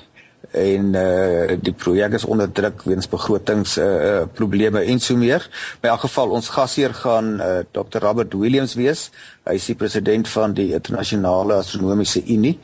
en 0.51 0.93
uh 0.97 1.57
die 1.63 1.73
projek 1.73 2.15
is 2.17 2.25
onder 2.25 2.51
druk 2.51 2.81
weens 2.83 3.07
begrotings 3.09 3.77
uh 3.77 4.23
probleme 4.33 4.81
en 4.83 4.99
so 4.99 5.15
meer. 5.15 5.45
In 5.81 5.89
elk 5.89 6.03
geval 6.07 6.33
ons 6.37 6.49
gasheer 6.49 6.93
gaan 6.93 7.33
uh 7.41 7.59
Dr. 7.71 8.01
Robert 8.03 8.33
Williams 8.33 8.73
wees. 8.79 9.09
Hy 9.47 9.55
is 9.59 9.69
die 9.71 9.75
president 9.79 10.27
van 10.29 10.53
die 10.57 10.71
internasionale 10.75 11.59
astronomiese 11.61 12.23
unie. 12.25 12.57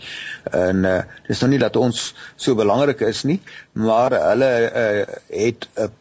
En 0.51 0.83
uh 0.83 0.97
dis 1.29 1.39
nou 1.43 1.51
nie 1.53 1.61
dat 1.63 1.79
ons 1.79 2.11
so 2.35 2.55
belangrik 2.59 3.05
is 3.07 3.23
nie, 3.29 3.39
maar 3.73 4.17
hulle 4.25 4.51
uh 4.67 5.15
het 5.45 5.69
'n 5.77 5.91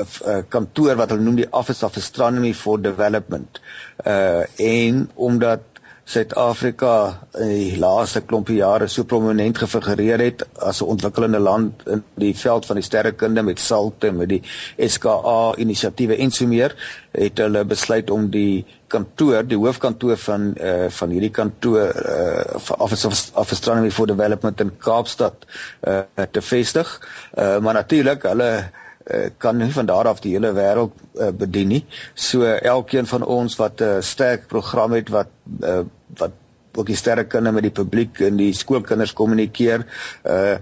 'n 0.00 0.44
kantoor 0.48 0.96
wat 0.96 1.10
hulle 1.10 1.22
noem 1.24 1.40
die 1.42 1.50
Office 1.52 1.84
of 1.84 1.96
Astronomy 1.96 2.52
for 2.54 2.80
Development. 2.80 3.60
Uh 4.04 4.44
en 4.56 5.10
omdat 5.14 5.69
Suid-Afrika 6.10 6.92
in 7.38 7.50
die 7.52 7.76
laaste 7.78 8.20
klompie 8.26 8.56
jare 8.58 8.88
so 8.90 9.04
prominent 9.10 9.58
gefigureer 9.62 10.22
het 10.24 10.42
as 10.68 10.80
'n 10.82 10.88
ontwikkelende 10.94 11.38
land 11.38 11.84
in 11.86 12.02
die 12.24 12.32
veld 12.34 12.66
van 12.66 12.80
die 12.80 12.84
sterrekunde 12.86 13.42
met 13.42 13.60
SALT 13.60 14.04
en 14.08 14.16
met 14.16 14.28
die 14.28 14.42
SKA 14.88 15.54
inisiatiewe 15.56 16.16
en 16.16 16.30
so 16.30 16.46
meer, 16.46 16.74
het 17.12 17.38
hulle 17.38 17.64
besluit 17.64 18.10
om 18.10 18.26
die 18.30 18.64
kantoor, 18.88 19.46
die 19.46 19.56
hoofkantoor 19.58 20.16
van 20.16 20.54
eh 20.56 20.84
uh, 20.84 20.90
van 20.90 21.10
hierdie 21.10 21.30
kantoor 21.30 21.86
eh 21.88 22.54
uh, 22.54 22.70
Office 22.78 23.06
of, 23.06 23.30
Astronomy 23.52 23.90
for 23.90 24.06
Development 24.06 24.60
in 24.60 24.76
Kaapstad 24.78 25.46
eh 25.80 26.02
uh, 26.16 26.24
te 26.30 26.42
vestig. 26.42 27.00
Eh 27.34 27.44
uh, 27.44 27.58
maar 27.60 27.74
natuurlik 27.74 28.22
hulle 28.22 28.70
Eh, 29.10 29.30
kan 29.36 29.56
nie 29.56 29.72
van 29.72 29.86
daar 29.86 30.06
af 30.08 30.20
die 30.20 30.32
hele 30.32 30.52
wêreld 30.52 30.92
uh, 31.14 31.28
bedien 31.34 31.68
nie. 31.72 31.80
So 32.14 32.44
elkeen 32.44 33.06
van 33.06 33.24
ons 33.24 33.56
wat 33.56 33.80
'n 33.80 33.84
uh, 33.84 34.00
sterk 34.00 34.46
program 34.46 34.92
het 34.92 35.08
wat 35.08 35.26
uh, 35.60 35.80
wat 36.18 36.32
ook 36.78 36.86
die 36.86 36.96
sterrekunde 36.96 37.52
met 37.52 37.66
die 37.66 37.74
publiek 37.74 38.20
en 38.20 38.36
die 38.38 38.52
skoolkinders 38.54 39.12
kommunikeer, 39.12 39.86
uh 40.24 40.58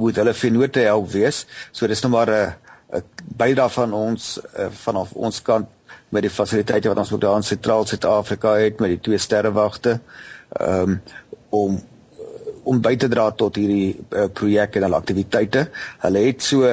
moet 0.00 0.16
hulle 0.16 0.32
vennote 0.34 0.80
help 0.86 1.10
wees. 1.12 1.42
So 1.74 1.86
dis 1.86 2.00
nou 2.02 2.10
maar 2.12 2.30
'n 2.30 2.54
uh, 2.96 3.00
bydrae 3.36 3.68
van 3.68 3.92
ons 3.92 4.38
uh, 4.38 4.70
vanaf 4.70 5.12
ons 5.12 5.42
kant 5.42 5.68
met 6.08 6.22
die 6.22 6.30
fasiliteite 6.30 6.88
wat 6.88 6.98
ons 6.98 7.12
ook 7.12 7.20
daar 7.20 7.36
in 7.36 7.42
sentraal 7.42 7.86
Suid-Afrika 7.86 8.54
het 8.56 8.80
met 8.80 8.94
die 8.94 9.00
twee 9.00 9.18
sterrewagte 9.18 9.98
um, 10.60 11.00
om 11.50 11.80
om 12.66 12.80
by 12.82 12.96
te 12.98 13.08
dra 13.08 13.30
tot 13.30 13.56
hierdie 13.60 13.94
uh, 14.10 14.24
projek 14.32 14.74
en 14.76 14.82
al 14.88 14.96
aktiwiteite. 14.98 15.68
Hulle 16.02 16.22
het 16.24 16.42
so 16.42 16.66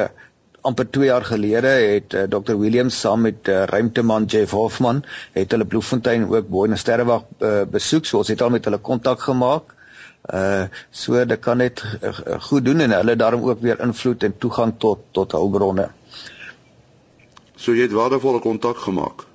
amper 0.63 0.87
2 0.89 1.05
jaar 1.05 1.25
gelede 1.27 1.67
het 1.67 2.13
uh, 2.13 2.23
eh, 2.23 2.29
Dr 2.29 2.55
Williams 2.59 2.99
saam 2.99 3.21
met 3.21 3.47
uh, 3.51 3.63
ruimteman 3.63 4.25
Jeff 4.25 4.51
Hoffman 4.51 5.03
het 5.31 5.51
hulle 5.51 5.65
Bloemfontein 5.65 6.27
ook 6.29 6.47
bo 6.47 6.63
in 6.63 6.77
sterrewag 6.77 7.25
uh, 7.39 7.63
besoek. 7.69 8.05
So 8.05 8.17
ons 8.23 8.31
het 8.31 8.41
al 8.41 8.53
met 8.53 8.65
hulle 8.65 8.79
kontak 8.79 9.21
gemaak. 9.27 9.75
Uh 10.23 10.69
so 10.89 11.25
dit 11.27 11.39
kan 11.43 11.59
net 11.59 11.83
uh, 11.99 12.39
goed 12.39 12.63
doen 12.65 12.79
en 12.79 12.95
hulle 12.95 13.15
daarom 13.19 13.43
ook 13.43 13.59
weer 13.61 13.81
invloed 13.83 14.23
en 14.23 14.37
toegang 14.37 14.71
tot 14.79 15.03
tot 15.11 15.35
hulpbronne. 15.35 15.89
So 17.55 17.75
jy 17.75 17.89
het 17.89 17.95
waardevolle 17.95 18.39
kontak 18.39 18.79
gemaak. 18.85 19.25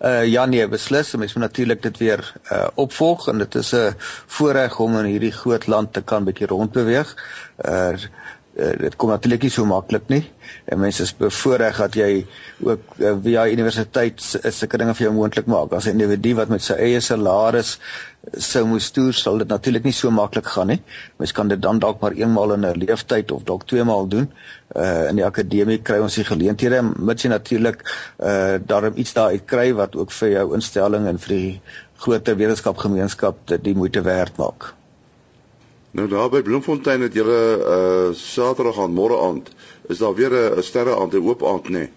Uh 0.00 0.24
ja 0.26 0.46
nee, 0.46 0.64
beslis, 0.68 1.12
mens 1.14 1.34
moet 1.36 1.44
natuurlik 1.44 1.82
dit 1.82 1.98
weer 1.98 2.24
uh 2.52 2.66
opvolg 2.74 3.28
en 3.28 3.38
dit 3.44 3.54
is 3.54 3.74
'n 3.74 3.94
voorreg 4.26 4.78
om 4.80 4.96
in 4.98 5.12
hierdie 5.12 5.32
groot 5.32 5.66
land 5.66 5.92
te 5.92 6.02
kan 6.02 6.24
bietjie 6.24 6.46
rondbeweeg. 6.46 7.16
Uh 7.64 7.96
uh, 8.56 8.72
dit 8.78 8.96
kom 8.96 9.10
natuurlik 9.12 9.42
nie 9.46 9.52
so 9.52 9.64
maklik 9.68 10.08
nie. 10.12 10.22
En 10.64 10.80
mense 10.82 11.02
is 11.02 11.12
bevoordeel 11.16 11.76
dat 11.78 11.96
jy 11.96 12.10
ook 12.60 12.96
uh, 12.98 13.12
via 13.24 13.46
universiteit 13.48 14.22
sulke 14.22 14.80
dinge 14.80 14.94
vir 14.98 15.06
jou 15.06 15.12
moontlik 15.16 15.46
maak. 15.50 15.72
As 15.72 15.86
'n 15.86 15.96
individu 15.96 16.34
wat 16.40 16.48
met 16.48 16.62
sy 16.62 16.74
eie 16.74 17.00
salaris 17.00 17.78
sou 18.38 18.64
moes 18.66 18.90
toer, 18.94 19.12
sal 19.12 19.38
dit 19.42 19.48
natuurlik 19.48 19.84
nie 19.84 19.92
so 19.92 20.10
maklik 20.10 20.46
gaan 20.46 20.70
nie. 20.70 20.80
Mens 21.18 21.32
kan 21.32 21.48
dit 21.48 21.62
dan 21.62 21.78
dalk 21.78 22.00
maar 22.00 22.12
eenmaal 22.12 22.52
in 22.54 22.66
'n 22.66 22.78
leeftyd 22.84 23.32
of 23.32 23.42
dalk 23.42 23.66
twee 23.66 23.84
maal 23.84 24.06
doen. 24.06 24.30
Uh 24.76 25.08
in 25.08 25.16
die 25.16 25.26
akademie 25.26 25.78
kry 25.82 25.98
ons 25.98 26.14
die 26.14 26.24
geleenthede, 26.24 26.82
mits 26.98 27.22
jy 27.22 27.30
natuurlik 27.30 27.82
uh 28.18 28.58
daarom 28.66 28.94
iets 28.96 29.12
daar 29.12 29.30
uit 29.30 29.44
kry 29.46 29.72
wat 29.74 29.96
ook 29.96 30.12
vir 30.12 30.28
jou 30.28 30.54
instelling 30.54 31.06
en 31.06 31.18
vir 31.18 31.36
die 31.36 31.60
groter 31.96 32.36
wetenskapgemeenskap 32.36 33.46
dit 33.46 33.64
die 33.64 33.74
moeite 33.74 34.02
werd 34.02 34.36
maak. 34.36 34.74
Nou 35.92 36.08
daar 36.08 36.28
by 36.32 36.42
Bloemfontein 36.42 37.00
het 37.04 37.14
julle 37.14 37.40
uh 37.60 38.14
Saterdag 38.16 38.78
aan 38.80 38.94
môre 38.96 39.18
aand 39.26 39.50
is 39.92 39.98
daar 39.98 40.14
weer 40.14 40.32
'n 40.32 40.62
sterre 40.62 40.96
aand, 40.96 41.12
'n 41.14 41.28
oop 41.28 41.44
aand 41.44 41.68
nê. 41.68 41.70
Nee. 41.70 41.90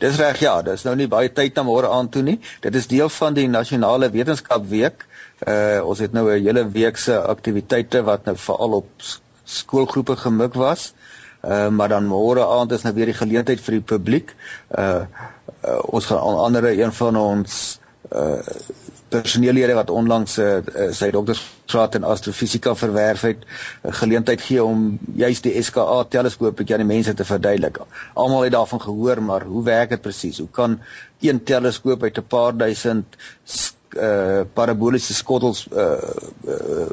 Dis 0.00 0.16
reg 0.16 0.38
ja, 0.40 0.62
dis 0.64 0.82
nou 0.86 0.94
nie 0.96 1.08
baie 1.12 1.28
tyd 1.28 1.58
na 1.58 1.62
môre 1.62 1.88
aand 1.92 2.12
toe 2.14 2.22
nie. 2.24 2.38
Dit 2.64 2.74
is 2.78 2.86
deel 2.88 3.10
van 3.12 3.34
die 3.36 3.48
nasionale 3.52 4.08
wetenskapweek. 4.10 5.04
Uh 5.46 5.80
ons 5.84 6.00
het 6.00 6.12
nou 6.16 6.24
'n 6.30 6.44
hele 6.44 6.64
week 6.72 6.96
se 6.96 7.18
aktiwiteite 7.20 8.02
wat 8.02 8.24
nou 8.24 8.36
veral 8.36 8.72
op 8.78 8.88
skoolgroepe 9.44 10.16
gemik 10.16 10.54
was. 10.54 10.94
Uh 11.44 11.68
maar 11.68 11.88
dan 11.88 12.08
môre 12.08 12.46
aand 12.46 12.72
is 12.72 12.82
nou 12.82 12.94
weer 12.94 13.12
die 13.12 13.20
geleentheid 13.20 13.60
vir 13.60 13.72
die 13.78 13.88
publiek. 13.92 14.34
Uh, 14.78 15.04
uh 15.64 15.78
ons 15.84 16.06
gaan 16.06 16.18
aan 16.18 16.44
andere 16.48 16.72
een 16.82 16.92
van 16.92 17.16
ons 17.16 17.80
uh 18.12 18.40
personeellede 19.10 19.74
wat 19.74 19.90
onlangs 19.90 20.38
uh, 20.38 20.60
sy 20.94 21.10
doktorsgraad 21.14 21.98
in 21.98 22.06
astrofisika 22.06 22.74
verwerf 22.78 23.24
het, 23.26 23.44
'n 23.82 23.96
geleentheid 24.02 24.40
gee 24.46 24.64
om 24.64 24.98
juis 25.14 25.42
die 25.46 25.54
SKA 25.62 26.04
teleskoop 26.14 26.56
bietjie 26.56 26.76
aan 26.78 26.86
die 26.86 26.94
mense 26.94 27.14
te 27.14 27.24
verduidelik. 27.24 27.82
Almal 28.14 28.46
het 28.46 28.52
daarvan 28.52 28.80
gehoor, 28.80 29.22
maar 29.22 29.44
hoe 29.44 29.64
werk 29.64 29.90
dit 29.96 30.00
presies? 30.00 30.38
Hoe 30.38 30.50
kan 30.50 30.80
een 31.20 31.42
teleskoop 31.44 32.02
uit 32.02 32.18
'n 32.18 32.26
paar 32.26 32.56
duisend 32.56 33.16
uh 33.98 34.42
paraboliese 34.54 35.14
skottels 35.14 35.66
uh, 35.72 35.98
uh 36.46 36.88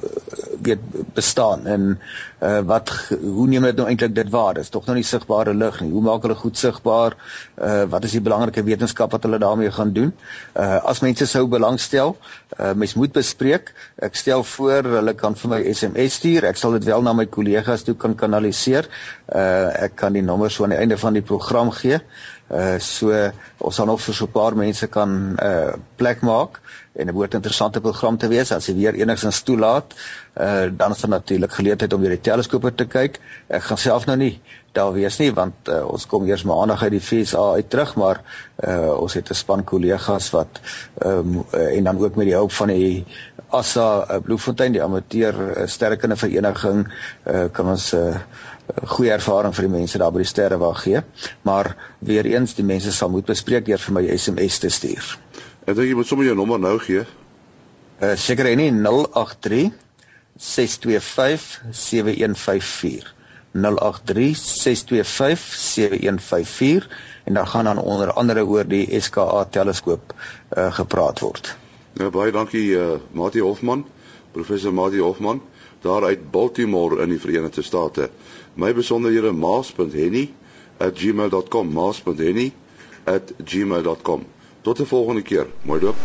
weet 0.61 0.79
bestaan 1.13 1.65
en 1.65 1.99
uh 2.41 2.59
wat 2.65 2.89
hoe 3.21 3.47
neem 3.47 3.67
dit 3.69 3.75
nou 3.77 3.87
eintlik 3.87 4.15
dit 4.15 4.29
waar? 4.33 4.53
Dis 4.57 4.69
tog 4.69 4.85
nog 4.85 4.97
nie 4.97 5.05
sigbare 5.05 5.53
lig 5.53 5.79
nie. 5.81 5.91
Hoe 5.91 6.01
maak 6.01 6.25
hulle 6.25 6.35
goed 6.35 6.57
sigbaar? 6.57 7.15
Uh 7.55 7.83
wat 7.91 8.03
is 8.03 8.15
die 8.17 8.21
belangrike 8.21 8.63
wetenskap 8.63 9.11
wat 9.13 9.23
hulle 9.23 9.39
daarmee 9.41 9.71
gaan 9.71 9.93
doen? 9.93 10.13
Uh 10.55 10.79
as 10.89 11.01
mense 11.05 11.27
sou 11.29 11.45
belangstel, 11.47 12.15
uh 12.59 12.73
mens 12.73 12.95
moet 12.97 13.13
bespreek. 13.13 13.73
Ek 14.01 14.15
stel 14.15 14.43
voor 14.43 14.89
hulle 14.97 15.13
kan 15.13 15.35
vir 15.35 15.53
my 15.53 15.61
SMS 15.73 16.19
stuur. 16.21 16.49
Ek 16.49 16.57
sal 16.57 16.79
dit 16.79 16.89
wel 16.89 17.05
na 17.05 17.13
my 17.13 17.25
kollegas 17.25 17.85
toe 17.85 17.95
kan 17.95 18.15
kanaliseer. 18.15 18.89
Uh 19.29 19.69
ek 19.87 19.95
kan 20.01 20.17
die 20.17 20.25
nommer 20.25 20.51
so 20.51 20.65
aan 20.65 20.73
die 20.75 20.81
einde 20.81 20.97
van 20.97 21.13
die 21.13 21.25
program 21.25 21.71
gee. 21.71 22.01
Uh 22.01 22.36
so 22.79 23.11
ons 23.57 23.75
sal 23.75 23.85
nog 23.85 24.01
vir 24.01 24.15
so 24.15 24.25
'n 24.25 24.31
paar 24.31 24.55
mense 24.55 24.87
kan 24.87 25.35
uh 25.43 25.73
plek 25.97 26.21
maak 26.21 26.61
en 26.97 27.05
dit 27.05 27.13
behoort 27.13 27.33
'n 27.33 27.41
interessante 27.41 27.81
program 27.81 28.17
te 28.17 28.27
wees 28.27 28.51
as 28.51 28.65
jy 28.67 28.75
weer 28.75 28.93
enigstens 28.93 29.41
toelaat. 29.41 29.93
Uh 30.39 30.69
dan 30.71 30.91
is 30.91 31.01
daar 31.01 31.09
natuurlik 31.09 31.51
geleentheid 31.51 31.93
om 31.93 32.01
weer 32.01 32.15
die 32.15 32.21
teleskope 32.29 32.75
te 32.75 32.85
kyk. 32.85 33.19
Ek 33.47 33.63
gaan 33.63 33.77
self 33.77 34.05
nou 34.05 34.17
nie 34.17 34.41
daar 34.71 34.93
wees 34.93 35.17
nie 35.17 35.31
want 35.33 35.69
uh, 35.69 35.85
ons 35.87 36.05
kom 36.05 36.25
eers 36.27 36.43
maandag 36.43 36.83
uit 36.83 36.91
die 36.91 37.01
FSA 37.01 37.53
uit 37.59 37.69
terug, 37.69 37.95
maar 37.95 38.21
uh 38.67 38.93
ons 38.99 39.13
het 39.13 39.29
'n 39.29 39.33
span 39.33 39.63
kollegas 39.63 40.29
wat 40.31 40.59
um, 41.05 41.43
uh, 41.53 41.77
en 41.77 41.83
dan 41.83 41.97
ook 41.97 42.15
met 42.15 42.25
die 42.25 42.35
hulp 42.35 42.51
van 42.51 42.67
die 42.67 43.05
ASA 43.49 44.05
uh, 44.11 44.19
Bloemfontein, 44.23 44.71
die 44.71 44.83
amateur 44.83 45.33
uh, 45.33 45.67
sterrekunde 45.67 46.15
vereniging, 46.15 46.87
uh 47.25 47.45
kan 47.51 47.69
ons 47.69 47.93
uh 47.93 48.15
goeie 48.85 49.11
ervaring 49.11 49.55
vir 49.55 49.67
die 49.67 49.73
mense 49.73 49.99
daar 50.01 50.11
by 50.11 50.23
die 50.23 50.29
sterre 50.29 50.57
wag 50.61 50.81
gee. 50.83 51.01
Maar 51.47 51.73
weer 51.99 52.25
eens, 52.25 52.55
die 52.57 52.65
mense 52.67 52.91
sal 52.91 53.11
moet 53.13 53.27
bespreek 53.29 53.65
deur 53.67 53.81
vir 53.81 53.97
my 53.97 54.03
SMS 54.17 54.59
te 54.63 54.71
stuur. 54.73 55.17
Ek 55.67 55.75
dink 55.75 55.89
jy 55.89 55.97
moet 55.99 56.07
sommer 56.09 56.27
jou 56.27 56.35
nommer 56.37 56.59
nou 56.59 56.77
gee. 56.83 57.05
Uh 57.97 58.15
seker 58.19 58.49
nie 58.55 58.71
083 58.71 59.71
625 60.37 61.47
7154. 61.71 63.13
083 63.57 64.35
625 64.37 65.45
7154 65.57 66.89
en 67.27 67.33
dan 67.33 67.47
gaan 67.47 67.65
dan 67.65 67.79
onder 67.81 68.13
andere 68.13 68.45
oor 68.45 68.67
die 68.67 68.85
SKA 69.01 69.45
teleskoop 69.51 70.13
uh 70.57 70.71
gepraat 70.73 71.19
word. 71.19 71.55
Ja 71.97 72.11
baie 72.13 72.31
dankie 72.31 72.69
uh 72.77 72.99
Mati 73.11 73.41
Hofman, 73.41 73.85
professor 74.31 74.73
Mati 74.73 75.01
Hofman 75.01 75.41
daar 75.81 76.03
uit 76.03 76.31
Baltimore 76.31 77.01
in 77.01 77.09
die 77.09 77.19
Verenigde 77.19 77.61
State. 77.61 78.09
My 78.53 78.73
besonderhede 78.73 79.31
maas.henny@gmail.com 79.31 81.73
maas.henny@gmail.com. 81.73 84.25
Tot 84.61 84.79
'n 84.79 84.85
volgende 84.85 85.21
keer. 85.21 85.47
Mooi 85.61 85.79
dop. 85.79 85.97